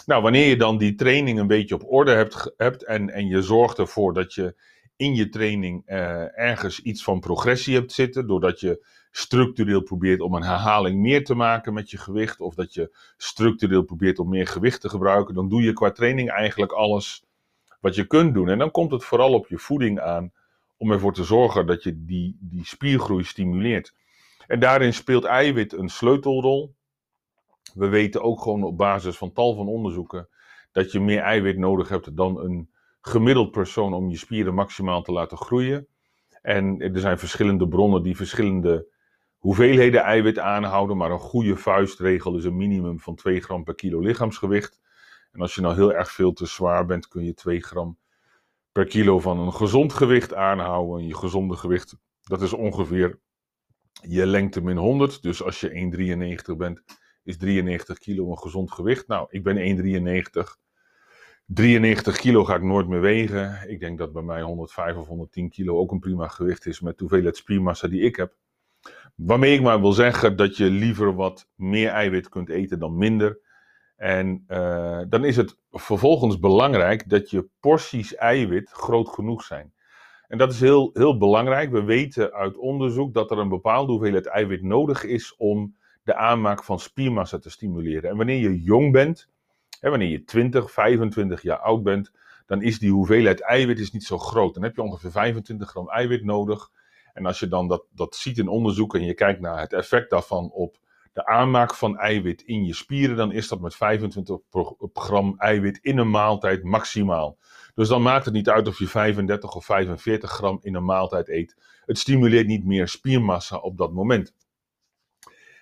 Nou, 0.05 0.21
wanneer 0.21 0.47
je 0.47 0.57
dan 0.57 0.77
die 0.77 0.95
training 0.95 1.39
een 1.39 1.47
beetje 1.47 1.75
op 1.75 1.91
orde 1.91 2.11
hebt, 2.11 2.53
hebt 2.57 2.85
en, 2.85 3.09
en 3.09 3.27
je 3.27 3.41
zorgt 3.41 3.77
ervoor 3.77 4.13
dat 4.13 4.33
je 4.33 4.55
in 4.95 5.15
je 5.15 5.29
training 5.29 5.89
uh, 5.89 6.39
ergens 6.39 6.81
iets 6.81 7.03
van 7.03 7.19
progressie 7.19 7.75
hebt 7.75 7.91
zitten, 7.91 8.27
doordat 8.27 8.59
je 8.59 8.85
structureel 9.11 9.81
probeert 9.81 10.21
om 10.21 10.33
een 10.33 10.43
herhaling 10.43 10.99
meer 10.99 11.23
te 11.23 11.35
maken 11.35 11.73
met 11.73 11.91
je 11.91 11.97
gewicht, 11.97 12.41
of 12.41 12.55
dat 12.55 12.73
je 12.73 12.97
structureel 13.17 13.83
probeert 13.83 14.19
om 14.19 14.29
meer 14.29 14.47
gewicht 14.47 14.81
te 14.81 14.89
gebruiken, 14.89 15.35
dan 15.35 15.49
doe 15.49 15.61
je 15.61 15.73
qua 15.73 15.91
training 15.91 16.29
eigenlijk 16.29 16.71
alles 16.71 17.23
wat 17.79 17.95
je 17.95 18.07
kunt 18.07 18.33
doen. 18.33 18.49
En 18.49 18.57
dan 18.57 18.71
komt 18.71 18.91
het 18.91 19.03
vooral 19.03 19.33
op 19.33 19.47
je 19.47 19.57
voeding 19.57 19.99
aan 19.99 20.31
om 20.77 20.91
ervoor 20.91 21.13
te 21.13 21.23
zorgen 21.23 21.65
dat 21.65 21.83
je 21.83 22.05
die, 22.05 22.37
die 22.39 22.65
spiergroei 22.65 23.23
stimuleert. 23.23 23.93
En 24.47 24.59
daarin 24.59 24.93
speelt 24.93 25.23
eiwit 25.23 25.73
een 25.73 25.89
sleutelrol. 25.89 26.75
We 27.73 27.87
weten 27.87 28.21
ook 28.21 28.41
gewoon 28.41 28.63
op 28.63 28.77
basis 28.77 29.17
van 29.17 29.33
tal 29.33 29.55
van 29.55 29.67
onderzoeken 29.67 30.29
dat 30.71 30.91
je 30.91 30.99
meer 30.99 31.21
eiwit 31.21 31.57
nodig 31.57 31.89
hebt 31.89 32.17
dan 32.17 32.39
een 32.39 32.69
gemiddeld 33.01 33.51
persoon 33.51 33.93
om 33.93 34.09
je 34.09 34.17
spieren 34.17 34.53
maximaal 34.53 35.01
te 35.01 35.11
laten 35.11 35.37
groeien. 35.37 35.87
En 36.41 36.79
er 36.79 36.99
zijn 36.99 37.19
verschillende 37.19 37.67
bronnen 37.67 38.03
die 38.03 38.15
verschillende 38.15 38.87
hoeveelheden 39.39 40.01
eiwit 40.01 40.39
aanhouden, 40.39 40.97
maar 40.97 41.11
een 41.11 41.19
goede 41.19 41.55
vuistregel 41.55 42.37
is 42.37 42.43
een 42.43 42.57
minimum 42.57 42.99
van 42.99 43.15
2 43.15 43.41
gram 43.41 43.63
per 43.63 43.75
kilo 43.75 43.99
lichaamsgewicht. 43.99 44.79
En 45.31 45.41
als 45.41 45.55
je 45.55 45.61
nou 45.61 45.75
heel 45.75 45.93
erg 45.93 46.11
veel 46.11 46.33
te 46.33 46.45
zwaar 46.45 46.85
bent, 46.85 47.07
kun 47.07 47.23
je 47.23 47.33
2 47.33 47.61
gram 47.61 47.97
per 48.71 48.85
kilo 48.85 49.19
van 49.19 49.39
een 49.39 49.53
gezond 49.53 49.93
gewicht 49.93 50.33
aanhouden. 50.33 50.99
En 50.99 51.07
je 51.07 51.15
gezonde 51.15 51.55
gewicht, 51.55 51.97
dat 52.21 52.41
is 52.41 52.53
ongeveer 52.53 53.19
je 54.01 54.25
lengte 54.25 54.61
min 54.61 54.77
100. 54.77 55.21
Dus 55.21 55.43
als 55.43 55.59
je 55.59 55.69
1,93 56.51 56.57
bent, 56.57 56.83
is 57.23 57.37
93 57.37 57.97
kilo 57.97 58.31
een 58.31 58.37
gezond 58.37 58.71
gewicht. 58.71 59.07
Nou, 59.07 59.27
ik 59.29 59.43
ben 59.43 59.57
1,93. 59.57 60.57
93 61.45 62.17
kilo 62.17 62.45
ga 62.45 62.55
ik 62.55 62.61
nooit 62.61 62.87
meer 62.87 63.01
wegen. 63.01 63.69
Ik 63.69 63.79
denk 63.79 63.97
dat 63.97 64.13
bij 64.13 64.21
mij 64.21 64.41
105 64.41 64.95
of 64.95 65.07
110 65.07 65.49
kilo 65.49 65.77
ook 65.77 65.91
een 65.91 65.99
prima 65.99 66.27
gewicht 66.27 66.65
is 66.65 66.79
met 66.79 66.97
de 66.97 67.03
hoeveelheid 67.03 67.37
spiermassa 67.37 67.87
die 67.87 68.01
ik 68.01 68.15
heb. 68.15 68.35
Waarmee 69.19 69.53
ik 69.53 69.61
maar 69.61 69.81
wil 69.81 69.91
zeggen 69.91 70.35
dat 70.35 70.57
je 70.57 70.69
liever 70.69 71.15
wat 71.15 71.49
meer 71.55 71.89
eiwit 71.89 72.29
kunt 72.29 72.49
eten 72.49 72.79
dan 72.79 72.97
minder. 72.97 73.39
En 73.95 74.45
uh, 74.47 75.01
dan 75.09 75.25
is 75.25 75.35
het 75.35 75.57
vervolgens 75.71 76.39
belangrijk 76.39 77.09
dat 77.09 77.29
je 77.29 77.49
porties 77.59 78.15
eiwit 78.15 78.69
groot 78.69 79.09
genoeg 79.09 79.43
zijn. 79.43 79.73
En 80.27 80.37
dat 80.37 80.51
is 80.51 80.59
heel, 80.59 80.89
heel 80.93 81.17
belangrijk. 81.17 81.71
We 81.71 81.83
weten 81.83 82.33
uit 82.33 82.57
onderzoek 82.57 83.13
dat 83.13 83.31
er 83.31 83.37
een 83.37 83.49
bepaalde 83.49 83.91
hoeveelheid 83.91 84.25
eiwit 84.25 84.61
nodig 84.61 85.03
is 85.03 85.35
om 85.37 85.75
de 86.03 86.15
aanmaak 86.15 86.63
van 86.63 86.79
spiermassa 86.79 87.37
te 87.39 87.49
stimuleren. 87.49 88.09
En 88.09 88.17
wanneer 88.17 88.39
je 88.39 88.61
jong 88.61 88.91
bent, 88.91 89.29
hè, 89.79 89.89
wanneer 89.89 90.09
je 90.09 90.23
20, 90.23 90.71
25 90.71 91.41
jaar 91.41 91.59
oud 91.59 91.83
bent, 91.83 92.11
dan 92.45 92.61
is 92.61 92.79
die 92.79 92.91
hoeveelheid 92.91 93.41
eiwit 93.41 93.79
is 93.79 93.91
niet 93.91 94.03
zo 94.03 94.17
groot. 94.17 94.53
Dan 94.53 94.63
heb 94.63 94.75
je 94.75 94.81
ongeveer 94.81 95.11
25 95.11 95.69
gram 95.69 95.89
eiwit 95.89 96.23
nodig. 96.23 96.71
En 97.19 97.25
als 97.25 97.39
je 97.39 97.47
dan 97.47 97.67
dat, 97.67 97.85
dat 97.91 98.15
ziet 98.15 98.37
in 98.37 98.47
onderzoek 98.47 98.95
en 98.95 99.05
je 99.05 99.13
kijkt 99.13 99.39
naar 99.39 99.59
het 99.59 99.73
effect 99.73 100.09
daarvan 100.09 100.51
op 100.51 100.79
de 101.13 101.25
aanmaak 101.25 101.75
van 101.75 101.97
eiwit 101.97 102.41
in 102.41 102.65
je 102.65 102.73
spieren, 102.73 103.15
dan 103.15 103.31
is 103.31 103.47
dat 103.47 103.59
met 103.59 103.75
25 103.75 104.39
gram 104.93 105.35
eiwit 105.37 105.79
in 105.81 105.97
een 105.97 106.09
maaltijd 106.09 106.63
maximaal. 106.63 107.37
Dus 107.73 107.87
dan 107.87 108.01
maakt 108.01 108.25
het 108.25 108.33
niet 108.33 108.49
uit 108.49 108.67
of 108.67 108.79
je 108.79 108.87
35 108.87 109.55
of 109.55 109.65
45 109.65 110.31
gram 110.31 110.59
in 110.61 110.75
een 110.75 110.85
maaltijd 110.85 111.29
eet. 111.29 111.55
Het 111.85 111.97
stimuleert 111.97 112.47
niet 112.47 112.65
meer 112.65 112.87
spiermassa 112.87 113.57
op 113.57 113.77
dat 113.77 113.93
moment. 113.93 114.33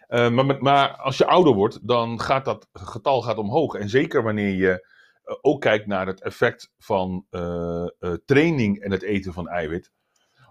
Uh, 0.08 0.30
maar, 0.30 0.62
maar, 0.62 0.96
als 0.96 1.18
je 1.18 1.26
ouder 1.26 1.54
wordt, 1.54 1.88
dan 1.88 2.22
gaat 2.22 2.46
dat 2.46 2.70
getal 2.74 3.22
gaat 3.22 3.38
omhoog. 3.38 3.74
En 3.76 3.90
zeker 3.90 4.24
wanneer 4.24 4.56
je 4.56 4.88
uh, 5.26 5.36
ook 5.42 5.62
kijkt 5.62 5.88
naar 5.88 6.08
het 6.08 6.22
effect 6.22 6.74
van 6.78 7.26
uh, 7.32 7.86
training 8.26 8.80
en 8.80 8.92
het 8.92 9.04
eten 9.04 9.34
van 9.34 9.48
eiwit, 9.48 9.92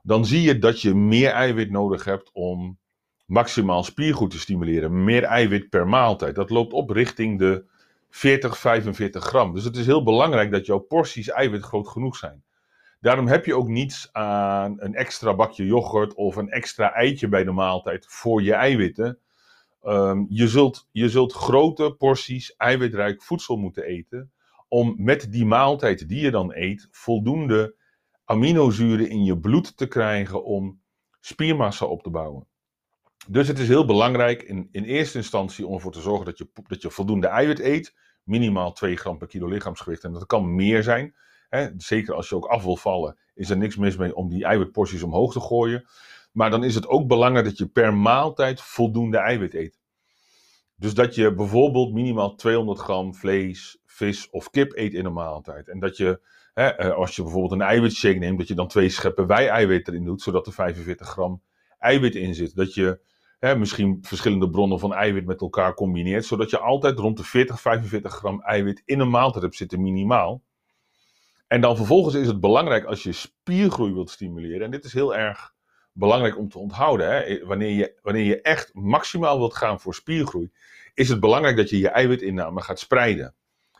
dan 0.07 0.25
zie 0.25 0.42
je 0.42 0.59
dat 0.59 0.83
je 0.83 0.95
meer 0.95 1.31
eiwit 1.31 1.71
nodig 1.71 2.05
hebt 2.05 2.31
om 2.33 2.79
maximaal 3.25 3.83
spiergoed 3.83 4.31
te 4.31 4.38
stimuleren. 4.38 5.05
Meer 5.05 5.23
eiwit 5.23 5.69
per 5.69 5.88
maaltijd. 5.88 6.35
Dat 6.35 6.51
loopt 6.51 6.73
op 6.73 6.90
richting 6.90 7.38
de 7.38 7.64
40, 8.11 8.59
45 8.59 9.25
gram. 9.25 9.55
Dus 9.55 9.64
het 9.64 9.77
is 9.77 9.87
heel 9.87 10.03
belangrijk 10.03 10.51
dat 10.51 10.66
jouw 10.66 10.79
porties 10.79 11.29
eiwit 11.29 11.62
groot 11.62 11.88
genoeg 11.88 12.16
zijn. 12.16 12.45
Daarom 13.01 13.27
heb 13.27 13.45
je 13.45 13.55
ook 13.55 13.69
niets 13.69 14.09
aan 14.12 14.77
een 14.79 14.95
extra 14.95 15.35
bakje 15.35 15.66
yoghurt 15.66 16.14
of 16.14 16.37
een 16.37 16.51
extra 16.51 16.92
eitje 16.92 17.29
bij 17.29 17.45
de 17.45 17.53
maaltijd 17.53 18.07
voor 18.09 18.42
je 18.42 18.55
eiwitten. 18.55 19.19
Um, 19.83 20.27
je, 20.29 20.49
zult, 20.49 20.88
je 20.92 21.09
zult 21.09 21.33
grote 21.33 21.95
porties 21.99 22.57
eiwitrijk 22.57 23.23
voedsel 23.23 23.57
moeten 23.57 23.85
eten 23.85 24.33
om 24.69 24.95
met 24.99 25.33
die 25.33 25.45
maaltijd 25.45 26.09
die 26.09 26.21
je 26.21 26.31
dan 26.31 26.53
eet 26.55 26.88
voldoende 26.90 27.75
aminozuren 28.27 29.09
in 29.09 29.25
je 29.25 29.39
bloed 29.39 29.77
te 29.77 29.87
krijgen 29.87 30.45
om 30.45 30.81
spiermassa 31.21 31.87
op 31.87 32.03
te 32.03 32.11
bouwen. 32.11 32.47
Dus 33.29 33.49
het 33.49 33.59
is 33.59 33.69
heel 33.69 33.85
belangrijk 33.85 34.43
in, 34.43 34.69
in 34.71 34.85
eerste 34.85 35.19
instantie 35.19 35.67
om 35.67 35.75
ervoor 35.75 35.93
te 35.93 36.01
zorgen 36.01 36.25
dat 36.25 36.39
je, 36.39 36.49
dat 36.67 36.83
je 36.83 36.91
voldoende 36.91 37.27
eiwit 37.27 37.61
eet. 37.61 37.95
Minimaal 38.23 38.73
2 38.73 38.97
gram 38.97 39.19
per 39.19 39.27
kilo 39.27 39.49
lichaamsgewicht. 39.49 40.05
En 40.05 40.12
dat 40.12 40.27
kan 40.27 40.55
meer 40.55 40.83
zijn. 40.83 41.15
Hè. 41.49 41.69
Zeker 41.77 42.15
als 42.15 42.29
je 42.29 42.35
ook 42.35 42.47
af 42.47 42.65
wil 42.65 42.77
vallen, 42.77 43.19
is 43.35 43.51
er 43.51 43.57
niks 43.57 43.77
mis 43.77 43.97
mee 43.97 44.15
om 44.15 44.29
die 44.29 44.45
eiwitporties 44.45 45.03
omhoog 45.03 45.33
te 45.33 45.41
gooien. 45.41 45.87
Maar 46.33 46.51
dan 46.51 46.65
is 46.65 46.75
het 46.75 46.89
ook 46.89 47.07
belangrijk 47.07 47.47
dat 47.47 47.59
je 47.59 47.67
per 47.67 47.95
maaltijd 47.95 48.61
voldoende 48.61 49.19
eiwit 49.19 49.55
eet. 49.55 49.79
Dus 50.77 50.95
dat 50.95 51.15
je 51.15 51.35
bijvoorbeeld 51.35 51.93
minimaal 51.93 52.35
200 52.35 52.79
gram 52.79 53.15
vlees, 53.15 53.79
vis 53.85 54.31
of 54.31 54.51
kip 54.51 54.73
eet 54.77 54.95
in 54.95 55.05
een 55.05 55.12
maaltijd. 55.12 55.69
En 55.69 55.79
dat 55.79 55.97
je, 55.97 56.21
hè, 56.57 56.69
eh, 56.69 56.95
als 56.95 57.16
je 57.16 57.23
bijvoorbeeld 57.23 57.53
een 57.53 57.66
eiwitshake 57.66 58.19
neemt, 58.19 58.38
dat 58.38 58.49
je 58.49 58.55
dan 58.55 58.69
twee 58.69 58.88
scheppen 58.88 59.27
wei-eiwit 59.27 59.88
erin 59.88 60.05
doet, 60.05 60.23
zodat 60.23 60.47
er 60.47 60.53
45 60.53 61.09
gram 61.09 61.42
eiwit 61.79 62.14
in 62.14 62.35
zit. 62.35 62.55
Dat 62.55 62.75
je 62.75 63.01
hè, 63.38 63.57
misschien 63.57 63.99
verschillende 64.03 64.51
bronnen 64.51 64.79
van 64.79 64.95
eiwit 64.95 65.27
met 65.27 65.40
elkaar 65.40 65.75
combineert, 65.75 66.25
zodat 66.25 66.51
je 66.51 66.59
altijd 66.59 66.99
rond 66.99 67.16
de 67.16 67.25
40, 67.25 67.61
45 67.61 68.14
gram 68.14 68.42
eiwit 68.42 68.83
in 68.85 69.01
een 69.01 69.11
maaltijd 69.11 69.42
hebt 69.42 69.57
zitten, 69.57 69.83
minimaal. 69.83 70.42
En 71.47 71.61
dan 71.61 71.77
vervolgens 71.77 72.14
is 72.14 72.27
het 72.27 72.40
belangrijk 72.40 72.85
als 72.85 73.03
je 73.03 73.12
spiergroei 73.12 73.92
wilt 73.92 74.11
stimuleren, 74.11 74.64
en 74.64 74.71
dit 74.71 74.85
is 74.85 74.92
heel 74.92 75.16
erg 75.16 75.55
belangrijk 75.92 76.38
om 76.38 76.49
te 76.49 76.59
onthouden, 76.59 77.11
hè, 77.11 77.45
wanneer, 77.47 77.71
je, 77.71 77.99
wanneer 78.03 78.25
je 78.25 78.40
echt 78.40 78.75
maximaal 78.75 79.38
wilt 79.38 79.57
gaan 79.57 79.81
voor 79.81 79.95
spiergroei, 79.95 80.51
is 80.95 81.09
het 81.09 81.21
belangrijk 81.21 81.57
dat 81.57 81.71
je 81.71 81.79
je 81.79 81.88
eiwitinname 81.88 82.62
gaat 82.62 82.79
spreiden. 82.79 83.35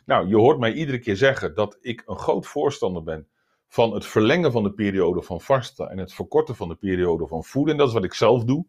Nou, 0.07 0.27
je 0.27 0.35
hoort 0.35 0.59
mij 0.59 0.73
iedere 0.73 0.99
keer 0.99 1.15
zeggen 1.15 1.55
dat 1.55 1.77
ik 1.81 2.03
een 2.05 2.17
groot 2.17 2.47
voorstander 2.47 3.03
ben 3.03 3.27
van 3.67 3.93
het 3.93 4.05
verlengen 4.05 4.51
van 4.51 4.63
de 4.63 4.73
periode 4.73 5.21
van 5.21 5.41
vasten 5.41 5.89
en 5.89 5.97
het 5.97 6.13
verkorten 6.13 6.55
van 6.55 6.69
de 6.69 6.75
periode 6.75 7.27
van 7.27 7.43
voeden. 7.43 7.73
En 7.73 7.79
dat 7.79 7.87
is 7.87 7.93
wat 7.93 8.03
ik 8.03 8.13
zelf 8.13 8.43
doe. 8.43 8.65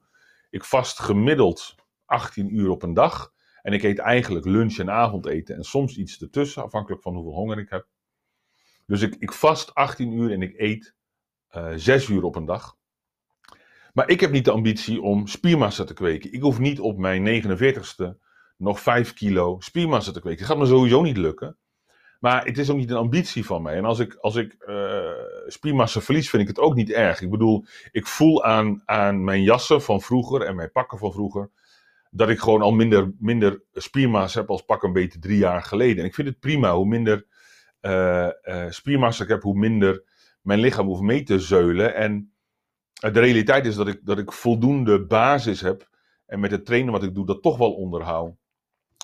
Ik 0.51 0.65
vast 0.65 0.99
gemiddeld 0.99 1.75
18 2.05 2.55
uur 2.55 2.71
op 2.71 2.83
een 2.83 2.95
dag. 2.95 3.33
En 3.63 3.73
ik 3.73 3.83
eet 3.83 3.99
eigenlijk 3.99 4.45
lunch 4.45 4.79
en 4.79 4.91
avondeten 4.91 5.57
en 5.57 5.65
soms 5.65 5.97
iets 5.97 6.21
ertussen, 6.21 6.63
afhankelijk 6.63 7.03
van 7.03 7.15
hoeveel 7.15 7.33
honger 7.33 7.59
ik 7.59 7.71
heb. 7.71 7.87
Dus 8.87 9.03
ik, 9.03 9.17
ik 9.19 9.33
vast 9.33 9.75
18 9.75 10.13
uur 10.13 10.33
en 10.33 10.43
ik 10.43 10.55
eet 10.57 10.95
uh, 11.57 11.73
eh, 11.73 11.79
6 11.79 12.09
uur 12.09 12.23
op 12.23 12.37
een 12.37 12.45
dag. 12.45 12.77
Maar 13.93 14.09
ik 14.09 14.21
heb 14.21 14.31
niet 14.31 14.45
de 14.45 14.51
ambitie 14.51 15.03
om 15.03 15.27
spiermassa 15.27 15.85
te 15.85 15.95
kweken. 15.95 16.33
Ik 16.33 16.41
hoef 16.41 16.59
niet 16.59 16.81
op 16.81 16.99
mijn 16.99 17.43
49ste 17.43 18.28
nog 18.59 18.81
5 18.81 19.13
kilo 19.13 19.57
spiermassa 19.61 20.13
te 20.13 20.21
kweken. 20.21 20.39
Dat 20.39 20.49
gaat 20.49 20.59
me 20.59 20.67
sowieso 20.67 21.03
niet 21.03 21.17
lukken. 21.17 21.57
Maar 22.21 22.45
het 22.45 22.59
is 22.59 22.71
ook 22.71 22.77
niet 22.77 22.91
een 22.91 22.97
ambitie 22.97 23.45
van 23.45 23.63
mij. 23.63 23.77
En 23.77 23.85
als 23.85 23.99
ik, 23.99 24.15
als 24.15 24.37
ik 24.37 24.57
uh, 24.69 25.11
spiermassa 25.47 26.01
verlies, 26.01 26.31
vind 26.31 26.43
ik 26.43 26.49
het 26.49 26.59
ook 26.59 26.75
niet 26.75 26.91
erg. 26.91 27.21
Ik 27.21 27.31
bedoel, 27.31 27.65
ik 27.91 28.07
voel 28.07 28.45
aan, 28.45 28.83
aan 28.85 29.25
mijn 29.25 29.43
jassen 29.43 29.83
van 29.83 30.01
vroeger 30.01 30.43
en 30.43 30.57
mijn 30.57 30.73
pakken 30.73 30.99
van 30.99 31.13
vroeger. 31.13 31.51
dat 32.11 32.29
ik 32.29 32.39
gewoon 32.39 32.63
al 32.63 32.73
minder, 32.73 33.13
minder 33.19 33.63
spiermassa 33.73 34.41
heb 34.41 34.51
als 34.51 34.63
pak 34.63 34.83
een 34.83 34.93
beetje 34.93 35.19
drie 35.19 35.39
jaar 35.39 35.63
geleden. 35.63 35.99
En 35.99 36.05
ik 36.05 36.15
vind 36.15 36.29
het 36.29 36.39
prima. 36.39 36.75
Hoe 36.75 36.87
minder 36.87 37.27
uh, 37.81 38.29
spiermassa 38.69 39.23
ik 39.23 39.31
heb, 39.31 39.43
hoe 39.43 39.59
minder 39.59 40.05
mijn 40.43 40.61
lichaam 40.61 40.87
hoeft 40.87 41.03
mee 41.03 41.23
te 41.23 41.39
zeulen. 41.39 41.95
En 41.95 42.33
de 42.93 43.21
realiteit 43.21 43.67
is 43.67 43.75
dat 43.75 43.89
ik, 43.89 44.01
dat 44.05 44.19
ik 44.19 44.33
voldoende 44.33 45.07
basis 45.07 45.61
heb. 45.61 45.89
En 46.27 46.41
met 46.41 46.51
het 46.51 46.67
trainen 46.67 46.93
wat 46.93 47.03
ik 47.03 47.15
doe, 47.15 47.27
dat 47.27 47.43
toch 47.43 47.59
wel 47.59 47.73
onderhoud. 47.73 48.35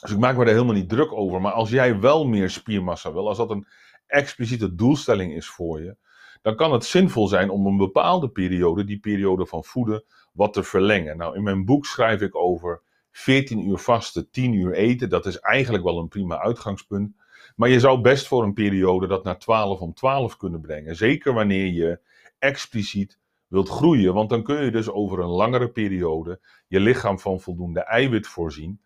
Dus 0.05 0.13
ik 0.13 0.19
maak 0.19 0.37
me 0.37 0.45
daar 0.45 0.55
helemaal 0.55 0.75
niet 0.75 0.89
druk 0.89 1.13
over. 1.13 1.41
Maar 1.41 1.53
als 1.53 1.71
jij 1.71 2.01
wel 2.01 2.27
meer 2.27 2.51
spiermassa 2.51 3.13
wil, 3.13 3.29
als 3.29 3.37
dat 3.37 3.51
een 3.51 3.67
expliciete 4.07 4.75
doelstelling 4.75 5.35
is 5.35 5.49
voor 5.49 5.83
je, 5.83 5.97
dan 6.43 6.57
kan 6.57 6.73
het 6.73 6.85
zinvol 6.85 7.29
zijn 7.29 7.51
om 7.51 7.67
een 7.67 7.77
bepaalde 7.77 8.29
periode, 8.29 8.85
die 8.85 8.99
periode 8.99 9.47
van 9.47 9.65
voeden, 9.65 10.05
wat 10.33 10.53
te 10.53 10.63
verlengen. 10.63 11.17
Nou, 11.17 11.37
in 11.37 11.43
mijn 11.43 11.65
boek 11.65 11.87
schrijf 11.87 12.21
ik 12.21 12.35
over 12.35 12.83
14 13.11 13.69
uur 13.69 13.79
vasten, 13.79 14.31
10 14.31 14.53
uur 14.53 14.73
eten. 14.73 15.09
Dat 15.09 15.27
is 15.27 15.39
eigenlijk 15.39 15.85
wel 15.85 15.99
een 15.99 16.09
prima 16.09 16.39
uitgangspunt. 16.39 17.17
Maar 17.57 17.69
je 17.69 17.81
zou 17.81 18.01
best 18.01 18.27
voor 18.27 18.43
een 18.43 18.53
periode 18.53 19.07
dat 19.07 19.25
naar 19.25 19.39
12 19.39 19.81
om 19.81 19.95
12 19.95 20.37
kunnen 20.37 20.61
brengen. 20.61 20.97
Zeker 20.97 21.33
wanneer 21.33 21.67
je 21.67 22.01
expliciet 22.39 23.19
wilt 23.47 23.69
groeien. 23.69 24.15
Want 24.15 24.31
dan 24.31 24.43
kun 24.43 24.65
je 24.65 24.71
dus 24.71 24.91
over 24.91 25.19
een 25.19 25.29
langere 25.29 25.69
periode 25.69 26.41
je 26.67 26.81
lichaam 26.81 27.19
van 27.19 27.41
voldoende 27.41 27.81
eiwit 27.81 28.27
voorzien. 28.27 28.81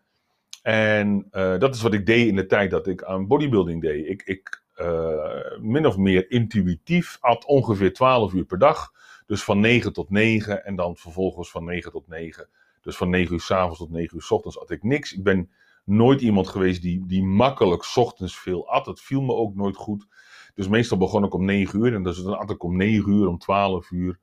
En 0.61 1.27
uh, 1.31 1.57
dat 1.57 1.75
is 1.75 1.81
wat 1.81 1.93
ik 1.93 2.05
deed 2.05 2.27
in 2.27 2.35
de 2.35 2.45
tijd 2.45 2.71
dat 2.71 2.87
ik 2.87 3.03
aan 3.03 3.27
bodybuilding 3.27 3.81
deed. 3.81 4.07
Ik, 4.07 4.21
ik 4.23 4.63
uh, 4.75 5.57
min 5.59 5.85
of 5.85 5.97
meer 5.97 6.31
intuïtief 6.31 7.17
at 7.19 7.45
ongeveer 7.45 7.93
12 7.93 8.33
uur 8.33 8.45
per 8.45 8.59
dag. 8.59 8.91
Dus 9.25 9.43
van 9.43 9.59
9 9.59 9.93
tot 9.93 10.09
9 10.09 10.65
en 10.65 10.75
dan 10.75 10.95
vervolgens 10.95 11.51
van 11.51 11.63
9 11.63 11.91
tot 11.91 12.07
9. 12.07 12.49
Dus 12.81 12.97
van 12.97 13.09
9 13.09 13.33
uur 13.33 13.41
s 13.41 13.51
avonds 13.51 13.79
tot 13.79 13.91
9 13.91 14.15
uur 14.15 14.23
s 14.23 14.31
ochtends 14.31 14.59
at 14.59 14.69
ik 14.69 14.83
niks. 14.83 15.13
Ik 15.13 15.23
ben 15.23 15.49
nooit 15.85 16.21
iemand 16.21 16.47
geweest 16.47 16.81
die, 16.81 17.05
die 17.05 17.23
makkelijk 17.23 17.83
s 17.83 17.97
ochtends 17.97 18.39
veel 18.39 18.69
at. 18.69 18.85
Het 18.85 19.01
viel 19.01 19.21
me 19.21 19.33
ook 19.33 19.55
nooit 19.55 19.75
goed. 19.75 20.07
Dus 20.55 20.67
meestal 20.67 20.97
begon 20.97 21.23
ik 21.23 21.33
om 21.33 21.45
9 21.45 21.79
uur 21.79 21.93
en 21.93 22.03
dan 22.03 22.39
at 22.39 22.49
ik 22.49 22.63
om 22.63 22.77
9 22.77 23.11
uur, 23.11 23.27
om 23.27 23.37
12 23.37 23.91
uur, 23.91 24.19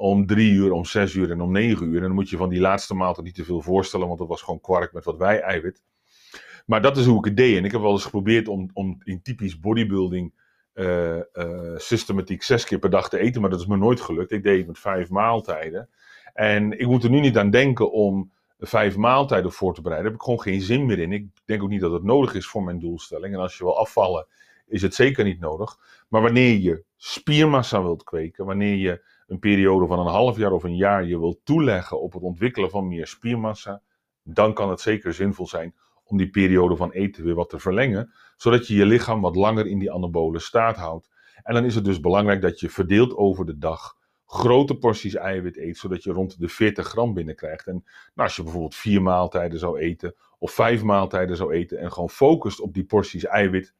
om 0.00 0.26
3 0.26 0.52
uur, 0.52 0.72
om 0.72 0.84
6 0.84 1.14
uur 1.14 1.30
en 1.30 1.40
om 1.40 1.52
9 1.52 1.86
uur. 1.86 1.96
En 1.96 2.02
dan 2.02 2.12
moet 2.12 2.30
je 2.30 2.36
van 2.36 2.48
die 2.48 2.60
laatste 2.60 2.94
maaltijd 2.94 3.26
niet 3.26 3.34
te 3.34 3.44
veel 3.44 3.60
voorstellen, 3.60 4.06
want 4.06 4.18
dat 4.18 4.28
was 4.28 4.42
gewoon 4.42 4.60
kwark 4.60 4.92
met 4.92 5.04
wat 5.04 5.16
wij 5.16 5.40
eiwit. 5.40 5.82
Maar 6.66 6.82
dat 6.82 6.96
is 6.96 7.06
hoe 7.06 7.18
ik 7.18 7.24
het 7.24 7.36
deed. 7.36 7.56
En 7.56 7.64
ik 7.64 7.72
heb 7.72 7.80
wel 7.80 7.92
eens 7.92 8.04
geprobeerd 8.04 8.48
om, 8.48 8.70
om 8.72 9.00
in 9.04 9.22
typisch 9.22 9.58
bodybuilding 9.58 10.32
uh, 10.74 11.20
systematiek 11.76 12.42
zes 12.42 12.64
keer 12.64 12.78
per 12.78 12.90
dag 12.90 13.08
te 13.08 13.18
eten, 13.18 13.40
maar 13.40 13.50
dat 13.50 13.60
is 13.60 13.66
me 13.66 13.76
nooit 13.76 14.00
gelukt. 14.00 14.30
Ik 14.30 14.42
deed 14.42 14.58
het 14.58 14.66
met 14.66 14.78
vijf 14.78 15.10
maaltijden. 15.10 15.88
En 16.34 16.78
ik 16.78 16.86
moet 16.86 17.04
er 17.04 17.10
nu 17.10 17.20
niet 17.20 17.38
aan 17.38 17.50
denken 17.50 17.92
om 17.92 18.32
vijf 18.58 18.96
maaltijden 18.96 19.52
voor 19.52 19.74
te 19.74 19.80
bereiden. 19.80 20.10
Daar 20.10 20.20
heb 20.20 20.28
ik 20.28 20.38
gewoon 20.38 20.54
geen 20.54 20.66
zin 20.66 20.86
meer 20.86 20.98
in. 20.98 21.12
Ik 21.12 21.26
denk 21.44 21.62
ook 21.62 21.68
niet 21.68 21.80
dat 21.80 21.92
het 21.92 22.04
nodig 22.04 22.34
is 22.34 22.46
voor 22.46 22.62
mijn 22.62 22.78
doelstelling. 22.78 23.34
En 23.34 23.40
als 23.40 23.58
je 23.58 23.64
wil 23.64 23.78
afvallen, 23.78 24.26
is 24.66 24.82
het 24.82 24.94
zeker 24.94 25.24
niet 25.24 25.40
nodig. 25.40 25.78
Maar 26.08 26.22
wanneer 26.22 26.58
je 26.58 26.84
spiermassa 26.96 27.82
wilt 27.82 28.04
kweken, 28.04 28.44
wanneer 28.44 28.76
je 28.76 29.02
een 29.30 29.38
periode 29.38 29.86
van 29.86 29.98
een 29.98 30.12
half 30.12 30.36
jaar 30.36 30.52
of 30.52 30.62
een 30.62 30.76
jaar 30.76 31.04
je 31.04 31.18
wilt 31.18 31.40
toeleggen 31.44 32.00
op 32.00 32.12
het 32.12 32.22
ontwikkelen 32.22 32.70
van 32.70 32.88
meer 32.88 33.06
spiermassa, 33.06 33.82
dan 34.22 34.54
kan 34.54 34.70
het 34.70 34.80
zeker 34.80 35.12
zinvol 35.12 35.46
zijn 35.46 35.74
om 36.04 36.16
die 36.16 36.30
periode 36.30 36.76
van 36.76 36.90
eten 36.90 37.24
weer 37.24 37.34
wat 37.34 37.50
te 37.50 37.58
verlengen, 37.58 38.12
zodat 38.36 38.66
je 38.66 38.74
je 38.74 38.86
lichaam 38.86 39.20
wat 39.20 39.36
langer 39.36 39.66
in 39.66 39.78
die 39.78 39.92
anabole 39.92 40.38
staat 40.38 40.76
houdt. 40.76 41.08
En 41.42 41.54
dan 41.54 41.64
is 41.64 41.74
het 41.74 41.84
dus 41.84 42.00
belangrijk 42.00 42.42
dat 42.42 42.60
je 42.60 42.68
verdeelt 42.68 43.16
over 43.16 43.46
de 43.46 43.58
dag 43.58 43.96
grote 44.26 44.74
porties 44.74 45.14
eiwit 45.14 45.56
eet, 45.56 45.78
zodat 45.78 46.02
je 46.02 46.12
rond 46.12 46.40
de 46.40 46.48
40 46.48 46.86
gram 46.86 47.14
binnenkrijgt. 47.14 47.66
En 47.66 47.84
nou, 48.14 48.28
als 48.28 48.36
je 48.36 48.42
bijvoorbeeld 48.42 48.74
vier 48.74 49.02
maaltijden 49.02 49.58
zou 49.58 49.78
eten, 49.78 50.14
of 50.38 50.52
vijf 50.52 50.82
maaltijden 50.82 51.36
zou 51.36 51.52
eten, 51.52 51.78
en 51.78 51.92
gewoon 51.92 52.10
focust 52.10 52.60
op 52.60 52.74
die 52.74 52.84
porties 52.84 53.24
eiwit, 53.24 53.74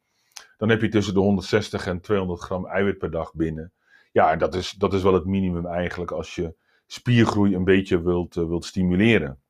dan 0.57 0.69
heb 0.69 0.81
je 0.81 0.89
tussen 0.89 1.15
de 1.15 1.21
160 1.21 1.87
en 1.87 2.01
200 2.01 2.41
gram 2.41 2.67
eiwit 2.67 2.99
per 2.99 3.11
dag 3.11 3.35
binnen. 3.35 3.73
Ja, 4.11 4.37
dat 4.37 4.55
is, 4.55 4.71
dat 4.71 4.95
is 4.95 5.03
wel 5.03 5.15
het 5.15 5.25
minimum 5.25 5.67
eigenlijk 5.67 6.11
als 6.11 6.35
je 6.35 6.55
spiergroei 6.87 7.55
een 7.55 7.65
beetje 7.65 8.03
wilt, 8.03 8.37
uh, 8.37 8.47
wilt 8.47 8.65
stimuleren. 8.65 9.41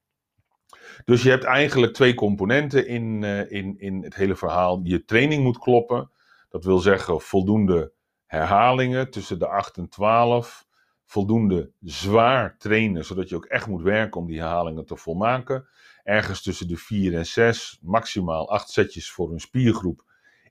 Dus 1.05 1.23
je 1.23 1.31
hebt 1.31 1.45
eigenlijk 1.45 1.93
twee 1.93 2.15
componenten 2.15 2.87
in, 2.87 3.23
uh, 3.23 3.51
in, 3.51 3.79
in 3.79 4.03
het 4.03 4.15
hele 4.15 4.37
verhaal. 4.37 4.81
Je 4.83 5.05
training 5.05 5.43
moet 5.43 5.59
kloppen. 5.59 6.11
Dat 6.49 6.65
wil 6.65 6.79
zeggen 6.79 7.21
voldoende 7.21 7.93
herhalingen 8.27 9.11
tussen 9.11 9.39
de 9.39 9.49
8 9.49 9.77
en 9.77 9.89
12 9.89 10.69
voldoende 11.05 11.73
zwaar 11.81 12.57
trainen, 12.59 13.05
zodat 13.05 13.29
je 13.29 13.37
ook 13.37 13.45
echt 13.45 13.67
moet 13.67 13.83
werken 13.83 14.21
om 14.21 14.27
die 14.27 14.39
herhalingen 14.39 14.87
te 14.87 14.97
volmaken. 14.97 15.69
Ergens 16.03 16.43
tussen 16.43 16.69
de 16.69 16.77
4 16.77 17.15
en 17.15 17.27
6, 17.27 17.79
maximaal 17.83 18.51
8 18.51 18.71
setjes 18.71 19.11
voor 19.11 19.33
een 19.33 19.41
spiergroep 19.41 20.05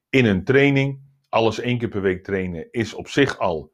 in 0.10 0.26
een 0.26 0.44
training. 0.44 1.02
Alles 1.30 1.60
één 1.60 1.78
keer 1.78 1.88
per 1.88 2.02
week 2.02 2.24
trainen 2.24 2.68
is 2.72 2.94
op 2.94 3.08
zich 3.08 3.38
al 3.38 3.72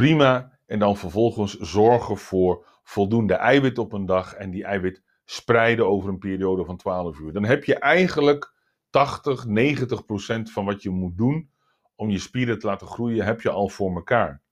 prima. 0.00 0.58
En 0.66 0.78
dan 0.78 0.96
vervolgens 0.96 1.58
zorgen 1.58 2.16
voor 2.16 2.66
voldoende 2.82 3.34
eiwit 3.34 3.78
op 3.78 3.92
een 3.92 4.06
dag 4.06 4.34
en 4.34 4.50
die 4.50 4.64
eiwit 4.64 5.02
spreiden 5.24 5.86
over 5.86 6.08
een 6.08 6.18
periode 6.18 6.64
van 6.64 6.76
12 6.76 7.18
uur. 7.18 7.32
Dan 7.32 7.44
heb 7.44 7.64
je 7.64 7.74
eigenlijk 7.74 8.54
80, 8.90 9.46
90 9.46 10.04
procent 10.04 10.52
van 10.52 10.64
wat 10.64 10.82
je 10.82 10.90
moet 10.90 11.16
doen 11.18 11.50
om 11.96 12.10
je 12.10 12.18
spieren 12.18 12.58
te 12.58 12.66
laten 12.66 12.86
groeien, 12.86 13.24
heb 13.24 13.40
je 13.40 13.50
al 13.50 13.68
voor 13.68 13.94
elkaar. 13.94 14.42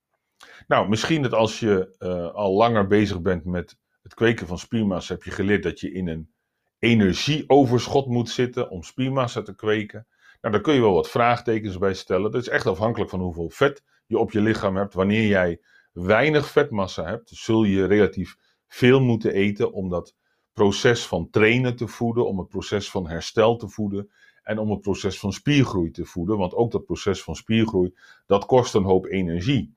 Nou, 0.67 0.89
misschien 0.89 1.23
dat 1.23 1.35
als 1.35 1.61
je 1.61 1.97
uh, 1.99 2.35
al 2.35 2.53
langer 2.53 2.87
bezig 2.87 3.21
bent 3.21 3.45
met 3.45 3.79
het 4.03 4.15
kweken 4.15 4.47
van 4.47 4.59
spiermassa, 4.59 5.15
heb 5.15 5.23
je 5.23 5.31
geleerd 5.31 5.63
dat 5.63 5.81
je 5.81 5.93
in 5.93 6.09
een 6.09 6.33
energieoverschot 6.79 8.07
moet 8.07 8.31
zitten 8.31 8.71
om 8.71 8.83
spiermassa 8.83 9.43
te 9.43 9.55
kweken. 9.55 10.07
Nou, 10.41 10.55
daar 10.55 10.63
kun 10.63 10.75
je 10.75 10.81
wel 10.81 10.95
wat 10.95 11.11
vraagtekens 11.11 11.79
bij 11.79 11.95
stellen. 11.95 12.31
Dat 12.31 12.41
is 12.41 12.49
echt 12.49 12.67
afhankelijk 12.67 13.11
van 13.11 13.21
hoeveel 13.21 13.51
vet 13.51 13.83
je 14.09 14.19
op 14.19 14.33
je 14.33 14.41
lichaam 14.41 14.77
hebt. 14.77 14.95
Wanneer 14.95 15.27
jij 15.27 15.61
weinig 15.93 16.49
vetmassa 16.49 17.05
hebt, 17.05 17.31
zul 17.31 17.65
je 17.65 17.87
relatief 17.87 18.37
veel 18.67 19.01
moeten 19.01 19.33
eten 19.33 19.73
om 19.73 19.89
dat 19.89 20.15
proces 20.53 21.07
van 21.07 21.31
trainen 21.31 21.77
te 21.77 21.87
voeden, 21.87 22.27
om 22.27 22.39
het 22.39 22.49
proces 22.49 22.91
van 22.91 23.09
herstel 23.09 23.57
te 23.57 23.69
voeden 23.69 24.11
en 24.43 24.59
om 24.59 24.71
het 24.71 24.81
proces 24.81 25.19
van 25.19 25.33
spiergroei 25.33 25.91
te 25.91 26.05
voeden. 26.05 26.39
Want 26.39 26.55
ook 26.55 26.71
dat 26.71 26.85
proces 26.85 27.23
van 27.23 27.37
spiergroei, 27.37 27.95
dat 28.27 28.47
kost 28.47 28.75
een 28.75 28.85
hoop 28.85 29.07
energie. 29.07 29.75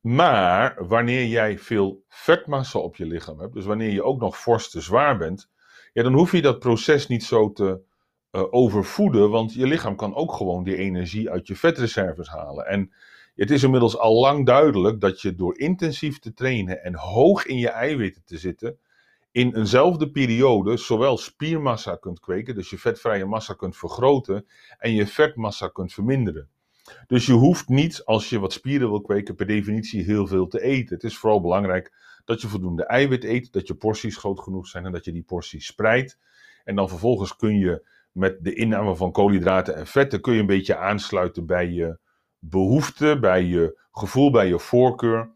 Maar 0.00 0.86
wanneer 0.86 1.26
jij 1.26 1.58
veel 1.58 2.04
vetmassa 2.08 2.78
op 2.78 2.96
je 2.96 3.06
lichaam 3.06 3.40
hebt, 3.40 3.54
dus 3.54 3.64
wanneer 3.64 3.90
je 3.90 4.02
ook 4.02 4.20
nog 4.20 4.38
fors 4.38 4.70
te 4.70 4.80
zwaar 4.80 5.18
bent, 5.18 5.50
ja, 5.92 6.02
dan 6.02 6.12
hoef 6.12 6.32
je 6.32 6.42
dat 6.42 6.58
proces 6.58 7.06
niet 7.06 7.24
zo 7.24 7.52
te 7.52 7.80
uh, 8.32 8.42
overvoeden, 8.50 9.30
want 9.30 9.54
je 9.54 9.66
lichaam 9.66 9.96
kan 9.96 10.14
ook 10.14 10.32
gewoon 10.32 10.64
die 10.64 10.76
energie 10.76 11.30
uit 11.30 11.46
je 11.46 11.56
vetreserves 11.56 12.28
halen. 12.28 12.66
En 12.66 12.92
het 13.42 13.50
is 13.50 13.62
inmiddels 13.62 13.98
al 13.98 14.20
lang 14.20 14.46
duidelijk 14.46 15.00
dat 15.00 15.20
je 15.20 15.34
door 15.34 15.58
intensief 15.58 16.18
te 16.18 16.34
trainen 16.34 16.84
en 16.84 16.94
hoog 16.94 17.46
in 17.46 17.58
je 17.58 17.68
eiwitten 17.68 18.22
te 18.24 18.38
zitten, 18.38 18.78
in 19.32 19.54
eenzelfde 19.54 20.10
periode 20.10 20.76
zowel 20.76 21.16
spiermassa 21.16 21.96
kunt 21.96 22.20
kweken, 22.20 22.54
dus 22.54 22.70
je 22.70 22.78
vetvrije 22.78 23.24
massa 23.24 23.54
kunt 23.54 23.76
vergroten, 23.76 24.46
en 24.78 24.92
je 24.92 25.06
vetmassa 25.06 25.68
kunt 25.68 25.92
verminderen. 25.92 26.48
Dus 27.06 27.26
je 27.26 27.32
hoeft 27.32 27.68
niet, 27.68 28.04
als 28.04 28.28
je 28.28 28.38
wat 28.38 28.52
spieren 28.52 28.88
wil 28.88 29.00
kweken, 29.00 29.34
per 29.34 29.46
definitie 29.46 30.04
heel 30.04 30.26
veel 30.26 30.46
te 30.46 30.62
eten. 30.62 30.94
Het 30.94 31.04
is 31.04 31.18
vooral 31.18 31.40
belangrijk 31.40 31.92
dat 32.24 32.40
je 32.40 32.48
voldoende 32.48 32.84
eiwit 32.84 33.24
eet, 33.24 33.52
dat 33.52 33.66
je 33.66 33.74
porties 33.74 34.16
groot 34.16 34.40
genoeg 34.40 34.66
zijn 34.66 34.84
en 34.84 34.92
dat 34.92 35.04
je 35.04 35.12
die 35.12 35.22
porties 35.22 35.66
spreidt. 35.66 36.18
En 36.64 36.76
dan 36.76 36.88
vervolgens 36.88 37.36
kun 37.36 37.58
je 37.58 37.86
met 38.12 38.44
de 38.44 38.54
inname 38.54 38.96
van 38.96 39.12
koolhydraten 39.12 39.76
en 39.76 39.86
vetten 39.86 40.20
kun 40.20 40.34
je 40.34 40.40
een 40.40 40.46
beetje 40.46 40.76
aansluiten 40.76 41.46
bij 41.46 41.70
je 41.70 41.98
behoefte, 42.38 43.18
bij 43.20 43.42
je 43.42 43.80
gevoel, 43.92 44.30
bij 44.30 44.46
je 44.46 44.58
voorkeur. 44.58 45.34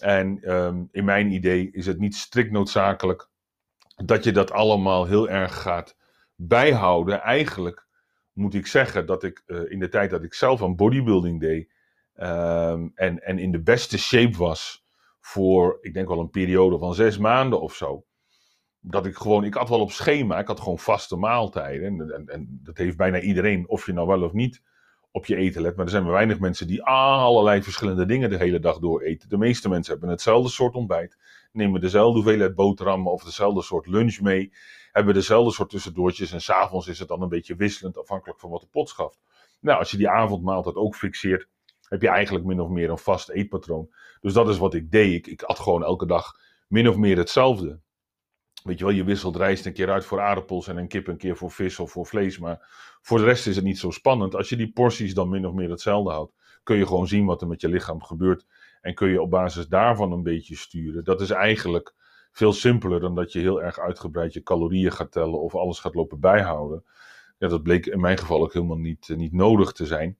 En 0.00 0.54
um, 0.54 0.88
in 0.90 1.04
mijn 1.04 1.32
idee 1.32 1.70
is 1.70 1.86
het 1.86 1.98
niet 1.98 2.16
strikt 2.16 2.50
noodzakelijk 2.50 3.28
dat 4.04 4.24
je 4.24 4.32
dat 4.32 4.50
allemaal 4.50 5.06
heel 5.06 5.28
erg 5.28 5.62
gaat 5.62 5.96
bijhouden. 6.34 7.20
Eigenlijk 7.20 7.86
moet 8.32 8.54
ik 8.54 8.66
zeggen 8.66 9.06
dat 9.06 9.22
ik 9.22 9.42
uh, 9.46 9.70
in 9.70 9.78
de 9.78 9.88
tijd 9.88 10.10
dat 10.10 10.22
ik 10.22 10.34
zelf 10.34 10.62
aan 10.62 10.76
bodybuilding 10.76 11.40
deed 11.40 11.70
um, 12.16 12.92
en, 12.94 13.22
en 13.22 13.38
in 13.38 13.52
de 13.52 13.62
beste 13.62 13.98
shape 13.98 14.36
was 14.36 14.84
voor, 15.20 15.78
ik 15.80 15.94
denk 15.94 16.08
wel 16.08 16.20
een 16.20 16.30
periode 16.30 16.78
van 16.78 16.94
zes 16.94 17.18
maanden 17.18 17.60
of 17.60 17.74
zo. 17.74 18.04
Dat 18.80 19.06
ik 19.06 19.16
gewoon, 19.16 19.44
ik 19.44 19.54
had 19.54 19.68
wel 19.68 19.80
op 19.80 19.90
schema, 19.90 20.38
ik 20.38 20.46
had 20.46 20.60
gewoon 20.60 20.78
vaste 20.78 21.16
maaltijden. 21.16 21.86
En, 21.86 22.14
en, 22.14 22.26
en 22.26 22.60
dat 22.62 22.78
heeft 22.78 22.96
bijna 22.96 23.20
iedereen, 23.20 23.68
of 23.68 23.86
je 23.86 23.92
nou 23.92 24.06
wel 24.06 24.22
of 24.22 24.32
niet 24.32 24.62
op 25.18 25.26
je 25.26 25.36
eten 25.36 25.62
let. 25.62 25.76
Maar 25.76 25.84
er 25.84 25.90
zijn 25.90 26.02
maar 26.02 26.12
weinig 26.12 26.38
mensen 26.38 26.66
die 26.66 26.82
allerlei 26.82 27.62
verschillende 27.62 28.06
dingen 28.06 28.30
de 28.30 28.36
hele 28.36 28.60
dag 28.60 28.78
door 28.78 29.02
eten. 29.02 29.28
De 29.28 29.38
meeste 29.38 29.68
mensen 29.68 29.92
hebben 29.92 30.10
hetzelfde 30.10 30.50
soort 30.50 30.74
ontbijt, 30.74 31.16
nemen 31.52 31.80
dezelfde 31.80 32.14
hoeveelheid 32.14 32.54
boterhammen 32.54 33.12
of 33.12 33.24
dezelfde 33.24 33.62
soort 33.62 33.86
lunch 33.86 34.20
mee, 34.20 34.52
hebben 34.92 35.14
dezelfde 35.14 35.52
soort 35.52 35.70
tussendoortjes 35.70 36.32
en 36.32 36.40
s'avonds 36.40 36.86
is 36.86 36.98
het 36.98 37.08
dan 37.08 37.22
een 37.22 37.28
beetje 37.28 37.56
wisselend 37.56 37.98
afhankelijk 37.98 38.40
van 38.40 38.50
wat 38.50 38.60
de 38.60 38.66
pot 38.66 38.88
schaft. 38.88 39.20
Nou, 39.60 39.78
als 39.78 39.90
je 39.90 39.96
die 39.96 40.08
avondmaaltijd 40.08 40.76
ook 40.76 40.96
fixeert, 40.96 41.48
heb 41.88 42.02
je 42.02 42.08
eigenlijk 42.08 42.44
min 42.44 42.60
of 42.60 42.68
meer 42.68 42.90
een 42.90 42.98
vast 42.98 43.28
eetpatroon. 43.28 43.88
Dus 44.20 44.32
dat 44.32 44.48
is 44.48 44.58
wat 44.58 44.74
ik 44.74 44.90
deed. 44.90 45.14
Ik, 45.14 45.26
ik 45.26 45.42
at 45.42 45.58
gewoon 45.58 45.84
elke 45.84 46.06
dag 46.06 46.32
min 46.68 46.88
of 46.88 46.96
meer 46.96 47.16
hetzelfde. 47.16 47.80
Weet 48.64 48.78
je 48.78 48.84
wel, 48.84 48.94
je 48.94 49.04
wisselt 49.04 49.36
rijst 49.36 49.66
een 49.66 49.72
keer 49.72 49.90
uit 49.90 50.04
voor 50.04 50.20
aardappels 50.20 50.68
en 50.68 50.76
een 50.76 50.88
kip 50.88 51.06
een 51.06 51.16
keer 51.16 51.36
voor 51.36 51.50
vis 51.50 51.78
of 51.78 51.90
voor 51.90 52.06
vlees. 52.06 52.38
Maar 52.38 52.68
voor 53.02 53.18
de 53.18 53.24
rest 53.24 53.46
is 53.46 53.56
het 53.56 53.64
niet 53.64 53.78
zo 53.78 53.90
spannend. 53.90 54.34
Als 54.34 54.48
je 54.48 54.56
die 54.56 54.72
porties 54.72 55.14
dan 55.14 55.28
min 55.28 55.46
of 55.46 55.54
meer 55.54 55.70
hetzelfde 55.70 56.10
houdt, 56.10 56.32
kun 56.62 56.76
je 56.76 56.86
gewoon 56.86 57.08
zien 57.08 57.24
wat 57.24 57.40
er 57.40 57.48
met 57.48 57.60
je 57.60 57.68
lichaam 57.68 58.02
gebeurt. 58.02 58.46
En 58.80 58.94
kun 58.94 59.08
je 59.08 59.22
op 59.22 59.30
basis 59.30 59.66
daarvan 59.66 60.12
een 60.12 60.22
beetje 60.22 60.56
sturen. 60.56 61.04
Dat 61.04 61.20
is 61.20 61.30
eigenlijk 61.30 61.94
veel 62.32 62.52
simpeler 62.52 63.00
dan 63.00 63.14
dat 63.14 63.32
je 63.32 63.38
heel 63.38 63.62
erg 63.62 63.78
uitgebreid 63.78 64.32
je 64.32 64.42
calorieën 64.42 64.92
gaat 64.92 65.12
tellen 65.12 65.40
of 65.40 65.54
alles 65.54 65.78
gaat 65.78 65.94
lopen 65.94 66.20
bijhouden. 66.20 66.84
Ja, 67.38 67.48
dat 67.48 67.62
bleek 67.62 67.86
in 67.86 68.00
mijn 68.00 68.18
geval 68.18 68.42
ook 68.42 68.52
helemaal 68.52 68.78
niet, 68.78 69.08
niet 69.16 69.32
nodig 69.32 69.72
te 69.72 69.86
zijn. 69.86 70.18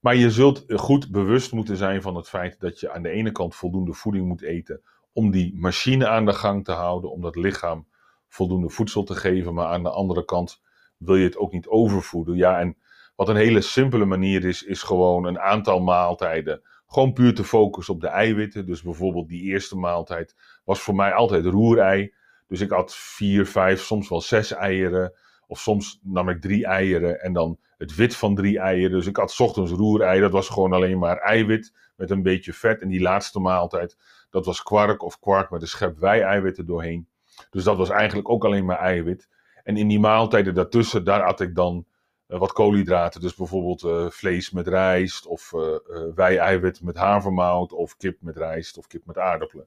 Maar 0.00 0.16
je 0.16 0.30
zult 0.30 0.64
goed 0.66 1.10
bewust 1.10 1.52
moeten 1.52 1.76
zijn 1.76 2.02
van 2.02 2.16
het 2.16 2.28
feit 2.28 2.60
dat 2.60 2.80
je 2.80 2.90
aan 2.90 3.02
de 3.02 3.10
ene 3.10 3.32
kant 3.32 3.54
voldoende 3.54 3.92
voeding 3.92 4.26
moet 4.26 4.42
eten 4.42 4.82
om 5.16 5.30
die 5.30 5.54
machine 5.58 6.08
aan 6.08 6.24
de 6.24 6.32
gang 6.32 6.64
te 6.64 6.72
houden, 6.72 7.10
om 7.10 7.20
dat 7.20 7.36
lichaam 7.36 7.86
voldoende 8.28 8.68
voedsel 8.68 9.02
te 9.02 9.14
geven. 9.14 9.54
Maar 9.54 9.66
aan 9.66 9.82
de 9.82 9.90
andere 9.90 10.24
kant 10.24 10.62
wil 10.96 11.16
je 11.16 11.24
het 11.24 11.36
ook 11.36 11.52
niet 11.52 11.68
overvoeden. 11.68 12.36
Ja, 12.36 12.58
en 12.58 12.76
wat 13.14 13.28
een 13.28 13.36
hele 13.36 13.60
simpele 13.60 14.04
manier 14.04 14.44
is, 14.44 14.62
is 14.62 14.82
gewoon 14.82 15.24
een 15.24 15.38
aantal 15.38 15.80
maaltijden. 15.80 16.62
Gewoon 16.86 17.12
puur 17.12 17.34
te 17.34 17.44
focussen 17.44 17.94
op 17.94 18.00
de 18.00 18.08
eiwitten. 18.08 18.66
Dus 18.66 18.82
bijvoorbeeld 18.82 19.28
die 19.28 19.42
eerste 19.42 19.76
maaltijd 19.76 20.36
was 20.64 20.80
voor 20.80 20.94
mij 20.94 21.12
altijd 21.12 21.44
roerei. 21.44 22.14
Dus 22.48 22.60
ik 22.60 22.70
had 22.70 22.94
vier, 22.94 23.46
vijf, 23.46 23.82
soms 23.82 24.08
wel 24.08 24.20
zes 24.20 24.52
eieren. 24.52 25.12
Of 25.46 25.58
soms 25.58 26.00
nam 26.02 26.28
ik 26.28 26.40
drie 26.40 26.66
eieren 26.66 27.20
en 27.20 27.32
dan 27.32 27.58
het 27.78 27.94
wit 27.94 28.16
van 28.16 28.34
drie 28.34 28.58
eieren. 28.58 28.96
Dus 28.96 29.06
ik 29.06 29.16
had 29.16 29.40
ochtends 29.40 29.72
roerei, 29.72 30.20
dat 30.20 30.32
was 30.32 30.48
gewoon 30.48 30.72
alleen 30.72 30.98
maar 30.98 31.18
eiwit 31.18 31.72
met 31.96 32.10
een 32.10 32.22
beetje 32.22 32.52
vet. 32.52 32.80
En 32.80 32.88
die 32.88 33.00
laatste 33.00 33.40
maaltijd, 33.40 33.96
dat 34.36 34.46
was 34.46 34.62
kwark 34.62 35.02
of 35.02 35.18
kwark 35.18 35.50
met 35.50 35.62
een 35.62 35.68
schep 35.68 35.98
wei-eiwitten 35.98 36.66
doorheen. 36.66 37.08
Dus 37.50 37.64
dat 37.64 37.76
was 37.76 37.90
eigenlijk 37.90 38.28
ook 38.28 38.44
alleen 38.44 38.64
maar 38.64 38.78
eiwit. 38.78 39.28
En 39.62 39.76
in 39.76 39.88
die 39.88 40.00
maaltijden 40.00 40.54
daartussen, 40.54 41.04
daar 41.04 41.22
had 41.22 41.40
ik 41.40 41.54
dan 41.54 41.86
uh, 42.28 42.38
wat 42.38 42.52
koolhydraten. 42.52 43.20
Dus 43.20 43.34
bijvoorbeeld 43.34 43.82
uh, 43.82 44.10
vlees 44.10 44.50
met 44.50 44.68
rijst, 44.68 45.26
of 45.26 45.52
uh, 45.52 45.76
wei-eiwit 46.14 46.82
met 46.82 46.96
havermout, 46.96 47.72
of 47.72 47.96
kip 47.96 48.16
met 48.20 48.36
rijst, 48.36 48.78
of 48.78 48.86
kip 48.86 49.06
met 49.06 49.18
aardappelen. 49.18 49.66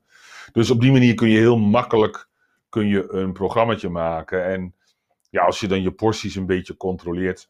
Dus 0.51 0.69
op 0.69 0.81
die 0.81 0.91
manier 0.91 1.13
kun 1.13 1.29
je 1.29 1.37
heel 1.37 1.57
makkelijk 1.57 2.27
kun 2.69 2.87
je 2.87 3.11
een 3.11 3.33
programmaatje 3.33 3.89
maken. 3.89 4.45
En 4.45 4.75
ja, 5.29 5.45
als 5.45 5.59
je 5.59 5.67
dan 5.67 5.81
je 5.81 5.91
porties 5.91 6.35
een 6.35 6.45
beetje 6.45 6.77
controleert, 6.77 7.49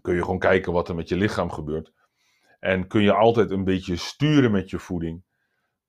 kun 0.00 0.14
je 0.14 0.20
gewoon 0.20 0.38
kijken 0.38 0.72
wat 0.72 0.88
er 0.88 0.94
met 0.94 1.08
je 1.08 1.16
lichaam 1.16 1.50
gebeurt. 1.50 1.92
En 2.60 2.86
kun 2.86 3.02
je 3.02 3.12
altijd 3.12 3.50
een 3.50 3.64
beetje 3.64 3.96
sturen 3.96 4.50
met 4.50 4.70
je 4.70 4.78
voeding. 4.78 5.22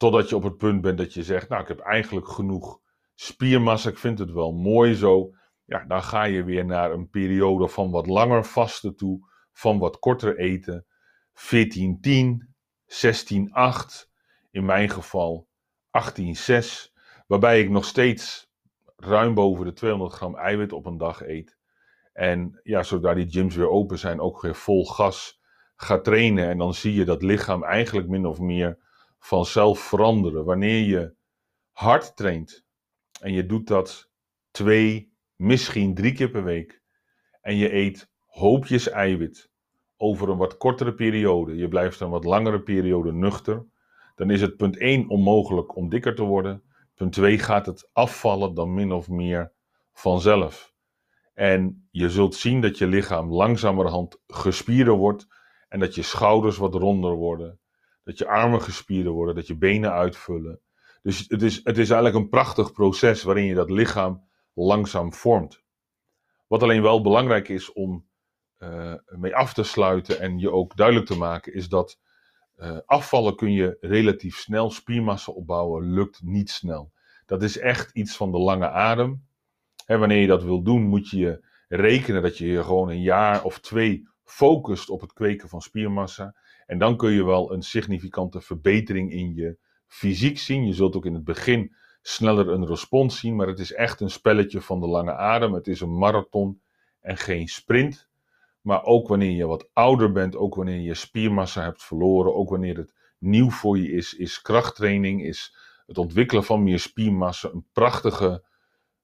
Totdat 0.03 0.29
je 0.29 0.35
op 0.35 0.43
het 0.43 0.57
punt 0.57 0.81
bent 0.81 0.97
dat 0.97 1.13
je 1.13 1.23
zegt, 1.23 1.49
nou 1.49 1.61
ik 1.61 1.67
heb 1.67 1.79
eigenlijk 1.79 2.27
genoeg 2.27 2.79
spiermassa, 3.13 3.89
ik 3.89 3.97
vind 3.97 4.19
het 4.19 4.31
wel 4.31 4.51
mooi 4.51 4.95
zo. 4.95 5.33
Ja, 5.65 5.85
dan 5.85 6.03
ga 6.03 6.23
je 6.23 6.43
weer 6.43 6.65
naar 6.65 6.91
een 6.91 7.09
periode 7.09 7.67
van 7.67 7.91
wat 7.91 8.07
langer 8.07 8.45
vasten 8.45 8.95
toe, 8.95 9.19
van 9.51 9.79
wat 9.79 9.99
korter 9.99 10.37
eten. 10.37 10.85
14-10, 11.33 11.45
16-8, 12.85 14.09
in 14.51 14.65
mijn 14.65 14.89
geval 14.89 15.47
18-6. 16.51 16.91
Waarbij 17.27 17.61
ik 17.61 17.69
nog 17.69 17.85
steeds 17.85 18.51
ruim 18.95 19.33
boven 19.33 19.65
de 19.65 19.73
200 19.73 20.13
gram 20.13 20.35
eiwit 20.35 20.73
op 20.73 20.85
een 20.85 20.97
dag 20.97 21.21
eet. 21.21 21.57
En 22.13 22.59
ja, 22.63 22.83
zodra 22.83 23.13
die 23.13 23.29
gyms 23.29 23.55
weer 23.55 23.69
open 23.69 23.99
zijn, 23.99 24.19
ook 24.19 24.41
weer 24.41 24.55
vol 24.55 24.85
gas 24.85 25.41
gaat 25.75 26.03
trainen. 26.03 26.49
En 26.49 26.57
dan 26.57 26.73
zie 26.73 26.93
je 26.93 27.05
dat 27.05 27.21
lichaam 27.21 27.63
eigenlijk 27.63 28.07
min 28.07 28.25
of 28.25 28.39
meer 28.39 28.82
vanzelf 29.23 29.79
veranderen. 29.79 30.45
Wanneer 30.45 30.85
je 30.85 31.15
hard 31.71 32.15
traint 32.15 32.65
en 33.21 33.33
je 33.33 33.45
doet 33.45 33.67
dat 33.67 34.09
twee, 34.51 35.13
misschien 35.35 35.93
drie 35.93 36.13
keer 36.13 36.29
per 36.29 36.43
week. 36.43 36.81
En 37.41 37.55
je 37.55 37.73
eet 37.73 38.11
hoopjes 38.25 38.89
eiwit 38.89 39.51
over 39.97 40.29
een 40.29 40.37
wat 40.37 40.57
kortere 40.57 40.93
periode. 40.93 41.55
Je 41.55 41.67
blijft 41.67 41.99
een 41.99 42.09
wat 42.09 42.23
langere 42.23 42.61
periode 42.61 43.13
nuchter. 43.13 43.65
Dan 44.15 44.29
is 44.29 44.41
het 44.41 44.57
punt 44.57 44.77
1 44.77 45.09
onmogelijk 45.09 45.75
om 45.75 45.89
dikker 45.89 46.15
te 46.15 46.23
worden. 46.23 46.63
Punt 46.95 47.13
2 47.13 47.39
gaat 47.39 47.65
het 47.65 47.89
afvallen 47.93 48.53
dan 48.53 48.73
min 48.73 48.91
of 48.91 49.09
meer 49.09 49.53
vanzelf. 49.93 50.73
En 51.33 51.87
je 51.91 52.09
zult 52.09 52.35
zien 52.35 52.61
dat 52.61 52.77
je 52.77 52.87
lichaam 52.87 53.33
langzamerhand 53.33 54.21
gespierder 54.27 54.93
wordt 54.93 55.27
en 55.67 55.79
dat 55.79 55.95
je 55.95 56.01
schouders 56.01 56.57
wat 56.57 56.73
ronder 56.73 57.13
worden, 57.13 57.59
dat 58.03 58.17
je 58.17 58.27
armen 58.27 58.61
gespierder 58.61 59.11
worden, 59.11 59.35
dat 59.35 59.47
je 59.47 59.57
benen 59.57 59.91
uitvullen. 59.91 60.59
Dus 61.01 61.25
het 61.27 61.41
is, 61.41 61.55
het 61.55 61.77
is 61.77 61.89
eigenlijk 61.89 62.15
een 62.15 62.29
prachtig 62.29 62.71
proces 62.71 63.23
waarin 63.23 63.45
je 63.45 63.55
dat 63.55 63.69
lichaam 63.69 64.27
langzaam 64.53 65.13
vormt. 65.13 65.61
Wat 66.47 66.63
alleen 66.63 66.81
wel 66.81 67.01
belangrijk 67.01 67.49
is 67.49 67.71
om 67.73 68.05
uh, 68.59 68.93
mee 69.05 69.35
af 69.35 69.53
te 69.53 69.63
sluiten 69.63 70.19
en 70.19 70.39
je 70.39 70.51
ook 70.51 70.75
duidelijk 70.75 71.07
te 71.07 71.17
maken, 71.17 71.53
is 71.53 71.69
dat 71.69 71.99
uh, 72.57 72.77
afvallen 72.85 73.35
kun 73.35 73.51
je 73.51 73.77
relatief 73.81 74.37
snel, 74.37 74.71
spiermassa 74.71 75.31
opbouwen 75.31 75.93
lukt 75.93 76.21
niet 76.23 76.49
snel. 76.49 76.91
Dat 77.25 77.43
is 77.43 77.57
echt 77.57 77.95
iets 77.95 78.15
van 78.15 78.31
de 78.31 78.37
lange 78.37 78.69
adem. 78.69 79.25
En 79.85 79.99
wanneer 79.99 80.19
je 80.19 80.27
dat 80.27 80.43
wil 80.43 80.63
doen, 80.63 80.81
moet 80.81 81.09
je 81.09 81.45
rekenen 81.67 82.21
dat 82.21 82.37
je 82.37 82.47
je 82.47 82.63
gewoon 82.63 82.89
een 82.89 83.01
jaar 83.01 83.43
of 83.43 83.59
twee 83.59 84.07
focust 84.23 84.89
op 84.89 85.01
het 85.01 85.13
kweken 85.13 85.49
van 85.49 85.61
spiermassa. 85.61 86.35
En 86.65 86.77
dan 86.77 86.97
kun 86.97 87.11
je 87.11 87.25
wel 87.25 87.53
een 87.53 87.61
significante 87.61 88.41
verbetering 88.41 89.11
in 89.11 89.33
je 89.33 89.57
fysiek 89.87 90.37
zien. 90.37 90.65
Je 90.65 90.73
zult 90.73 90.95
ook 90.95 91.05
in 91.05 91.13
het 91.13 91.23
begin 91.23 91.75
sneller 92.01 92.49
een 92.49 92.65
respons 92.65 93.19
zien, 93.19 93.35
maar 93.35 93.47
het 93.47 93.59
is 93.59 93.73
echt 93.73 94.01
een 94.01 94.09
spelletje 94.09 94.61
van 94.61 94.79
de 94.79 94.87
lange 94.87 95.15
adem. 95.15 95.53
Het 95.53 95.67
is 95.67 95.81
een 95.81 95.97
marathon 95.97 96.61
en 96.99 97.17
geen 97.17 97.47
sprint. 97.47 98.09
Maar 98.61 98.83
ook 98.83 99.07
wanneer 99.07 99.31
je 99.31 99.45
wat 99.45 99.69
ouder 99.73 100.11
bent, 100.11 100.35
ook 100.35 100.55
wanneer 100.55 100.79
je 100.79 100.93
spiermassa 100.93 101.63
hebt 101.63 101.83
verloren, 101.83 102.35
ook 102.35 102.49
wanneer 102.49 102.77
het 102.77 102.93
nieuw 103.17 103.49
voor 103.49 103.77
je 103.77 103.91
is, 103.91 104.13
is 104.13 104.41
krachttraining, 104.41 105.23
is 105.23 105.55
het 105.85 105.97
ontwikkelen 105.97 106.43
van 106.43 106.63
meer 106.63 106.79
spiermassa 106.79 107.49
een 107.49 107.65
prachtige 107.73 108.43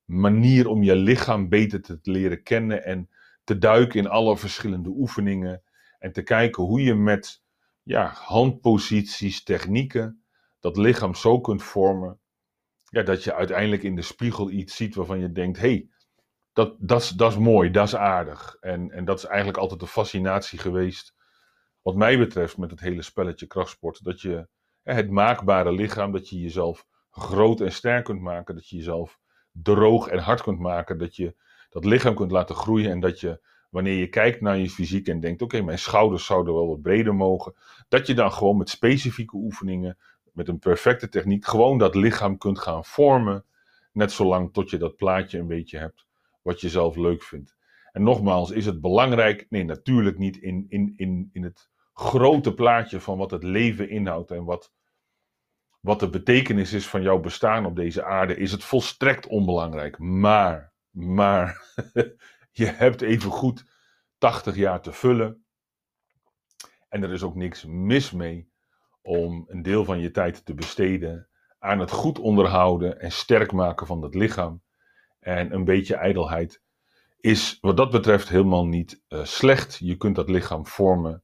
manier 0.05 0.67
om 0.67 0.83
je 0.83 0.95
lichaam 0.95 1.49
beter 1.49 1.81
te 1.81 1.99
leren 2.01 2.43
kennen 2.43 2.85
en 2.85 3.09
te 3.43 3.57
duiken 3.57 3.99
in 3.99 4.07
alle 4.07 4.37
verschillende 4.37 4.89
oefeningen 4.89 5.63
en 5.99 6.11
te 6.11 6.23
kijken 6.23 6.63
hoe 6.63 6.81
je 6.81 6.95
met 6.95 7.43
ja, 7.89 8.11
handposities, 8.13 9.43
technieken 9.43 10.23
dat 10.59 10.77
lichaam 10.77 11.15
zo 11.15 11.41
kunt 11.41 11.63
vormen 11.63 12.19
ja, 12.89 13.03
dat 13.03 13.23
je 13.23 13.33
uiteindelijk 13.33 13.83
in 13.83 13.95
de 13.95 14.01
spiegel 14.01 14.49
iets 14.49 14.75
ziet 14.75 14.95
waarvan 14.95 15.19
je 15.19 15.31
denkt: 15.31 15.57
hé, 15.57 15.67
hey, 15.67 15.89
dat, 16.53 16.75
dat, 16.79 17.13
dat 17.15 17.31
is 17.31 17.37
mooi, 17.37 17.71
dat 17.71 17.87
is 17.87 17.95
aardig. 17.95 18.55
En, 18.59 18.91
en 18.91 19.05
dat 19.05 19.17
is 19.17 19.25
eigenlijk 19.25 19.57
altijd 19.57 19.79
de 19.79 19.87
fascinatie 19.87 20.59
geweest, 20.59 21.13
wat 21.81 21.95
mij 21.95 22.17
betreft, 22.17 22.57
met 22.57 22.71
het 22.71 22.79
hele 22.79 23.01
spelletje 23.01 23.47
krachtsport. 23.47 24.03
Dat 24.03 24.21
je 24.21 24.47
het 24.83 25.09
maakbare 25.09 25.71
lichaam, 25.71 26.11
dat 26.11 26.29
je 26.29 26.39
jezelf 26.39 26.85
groot 27.09 27.61
en 27.61 27.71
sterk 27.71 28.05
kunt 28.05 28.21
maken, 28.21 28.55
dat 28.55 28.69
je 28.69 28.75
jezelf 28.75 29.19
droog 29.51 30.07
en 30.07 30.19
hard 30.19 30.41
kunt 30.41 30.59
maken, 30.59 30.97
dat 30.97 31.15
je 31.15 31.35
dat 31.69 31.85
lichaam 31.85 32.15
kunt 32.15 32.31
laten 32.31 32.55
groeien 32.55 32.91
en 32.91 32.99
dat 32.99 33.19
je, 33.19 33.47
wanneer 33.69 33.97
je 33.97 34.07
kijkt 34.07 34.41
naar 34.41 34.57
je 34.57 34.69
fysiek 34.69 35.07
en 35.07 35.19
denkt, 35.19 35.41
oké, 35.41 35.61
mijn 35.61 35.79
schouders 35.79 36.25
zouden 36.25 36.53
wel 36.53 36.67
wat 36.67 36.81
breder 36.81 37.15
mogen, 37.15 37.53
dat 37.87 38.07
je 38.07 38.13
dan 38.13 38.31
gewoon 38.31 38.57
met 38.57 38.69
specifieke 38.69 39.35
oefeningen, 39.35 39.97
met 40.33 40.47
een 40.47 40.59
perfecte 40.59 41.09
techniek, 41.09 41.45
gewoon 41.45 41.77
dat 41.77 41.95
lichaam 41.95 42.37
kunt 42.37 42.59
gaan 42.59 42.85
vormen, 42.85 43.45
net 43.91 44.11
zolang 44.11 44.53
tot 44.53 44.69
je 44.69 44.77
dat 44.77 44.95
plaatje 44.95 45.39
een 45.39 45.47
beetje 45.47 45.77
hebt 45.77 46.07
wat 46.41 46.61
je 46.61 46.69
zelf 46.69 46.95
leuk 46.95 47.23
vindt. 47.23 47.57
En 47.91 48.03
nogmaals, 48.03 48.51
is 48.51 48.65
het 48.65 48.81
belangrijk? 48.81 49.45
Nee, 49.49 49.63
natuurlijk 49.63 50.17
niet 50.17 50.37
in, 50.37 50.65
in, 50.69 50.93
in, 50.95 51.29
in 51.31 51.43
het 51.43 51.69
grote 51.93 52.53
plaatje 52.53 52.99
van 52.99 53.17
wat 53.17 53.31
het 53.31 53.43
leven 53.43 53.89
inhoudt 53.89 54.31
en 54.31 54.43
wat, 54.43 54.73
wat 55.79 55.99
de 55.99 56.09
betekenis 56.09 56.73
is 56.73 56.87
van 56.87 57.01
jouw 57.01 57.19
bestaan 57.19 57.65
op 57.65 57.75
deze 57.75 58.03
aarde, 58.03 58.37
is 58.37 58.51
het 58.51 58.63
volstrekt 58.63 59.27
onbelangrijk. 59.27 59.97
Maar, 59.97 60.73
maar, 60.89 61.63
je 62.51 62.65
hebt 62.65 63.01
even 63.01 63.31
goed 63.31 63.65
80 64.17 64.55
jaar 64.55 64.81
te 64.81 64.91
vullen. 64.91 65.43
En 66.89 67.03
er 67.03 67.11
is 67.11 67.23
ook 67.23 67.35
niks 67.35 67.65
mis 67.65 68.11
mee 68.11 68.51
om 69.01 69.45
een 69.47 69.61
deel 69.61 69.85
van 69.85 69.99
je 69.99 70.11
tijd 70.11 70.45
te 70.45 70.53
besteden 70.53 71.29
aan 71.59 71.79
het 71.79 71.91
goed 71.91 72.19
onderhouden 72.19 72.99
en 72.99 73.11
sterk 73.11 73.51
maken 73.51 73.87
van 73.87 74.01
het 74.01 74.15
lichaam. 74.15 74.61
En 75.19 75.53
een 75.53 75.63
beetje 75.63 75.95
ijdelheid 75.95 76.61
is 77.19 77.57
wat 77.61 77.77
dat 77.77 77.91
betreft 77.91 78.29
helemaal 78.29 78.65
niet 78.65 79.03
uh, 79.09 79.23
slecht. 79.23 79.77
Je 79.77 79.97
kunt 79.97 80.15
dat 80.15 80.29
lichaam 80.29 80.65
vormen 80.65 81.23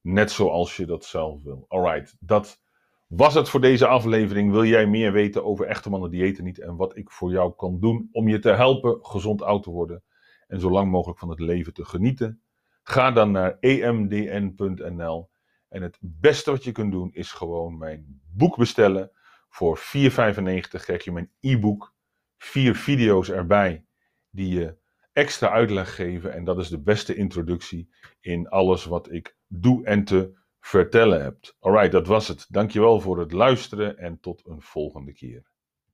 net 0.00 0.30
zoals 0.30 0.76
je 0.76 0.86
dat 0.86 1.04
zelf 1.04 1.42
wil. 1.42 1.64
Alright, 1.68 2.16
dat 2.20 2.60
was 3.06 3.34
het 3.34 3.48
voor 3.48 3.60
deze 3.60 3.86
aflevering. 3.86 4.52
Wil 4.52 4.64
jij 4.64 4.86
meer 4.86 5.12
weten 5.12 5.44
over 5.44 5.66
echte 5.66 5.90
mannen 5.90 6.10
diëten 6.10 6.44
niet 6.44 6.60
en 6.60 6.76
wat 6.76 6.96
ik 6.96 7.10
voor 7.10 7.30
jou 7.30 7.52
kan 7.56 7.80
doen 7.80 8.08
om 8.12 8.28
je 8.28 8.38
te 8.38 8.50
helpen 8.50 8.98
gezond 9.02 9.42
oud 9.42 9.62
te 9.62 9.70
worden 9.70 10.02
en 10.46 10.60
zo 10.60 10.70
lang 10.70 10.90
mogelijk 10.90 11.18
van 11.18 11.30
het 11.30 11.40
leven 11.40 11.72
te 11.72 11.84
genieten? 11.84 12.42
Ga 12.82 13.10
dan 13.10 13.30
naar 13.30 13.58
emdn.nl 13.60 15.30
en 15.68 15.82
het 15.82 15.98
beste 16.00 16.50
wat 16.50 16.64
je 16.64 16.72
kunt 16.72 16.92
doen 16.92 17.12
is 17.12 17.32
gewoon 17.32 17.78
mijn 17.78 18.20
boek 18.32 18.56
bestellen. 18.56 19.10
Voor 19.48 19.78
4,95 19.78 19.82
krijg 20.70 21.04
je 21.04 21.12
mijn 21.12 21.30
e-book 21.40 21.94
vier 22.36 22.74
video's 22.74 23.30
erbij 23.30 23.86
die 24.30 24.54
je 24.54 24.76
extra 25.12 25.50
uitleg 25.50 25.94
geven. 25.94 26.32
En 26.32 26.44
dat 26.44 26.58
is 26.58 26.68
de 26.68 26.82
beste 26.82 27.14
introductie 27.14 27.94
in 28.20 28.48
alles 28.48 28.84
wat 28.84 29.12
ik 29.12 29.36
doe 29.46 29.84
en 29.84 30.04
te 30.04 30.38
vertellen 30.60 31.22
heb. 31.22 31.54
Alright, 31.58 31.92
dat 31.92 32.06
was 32.06 32.28
het. 32.28 32.46
Dankjewel 32.48 33.00
voor 33.00 33.18
het 33.18 33.32
luisteren 33.32 33.98
en 33.98 34.20
tot 34.20 34.46
een 34.46 34.62
volgende 34.62 35.12
keer. 35.12 35.50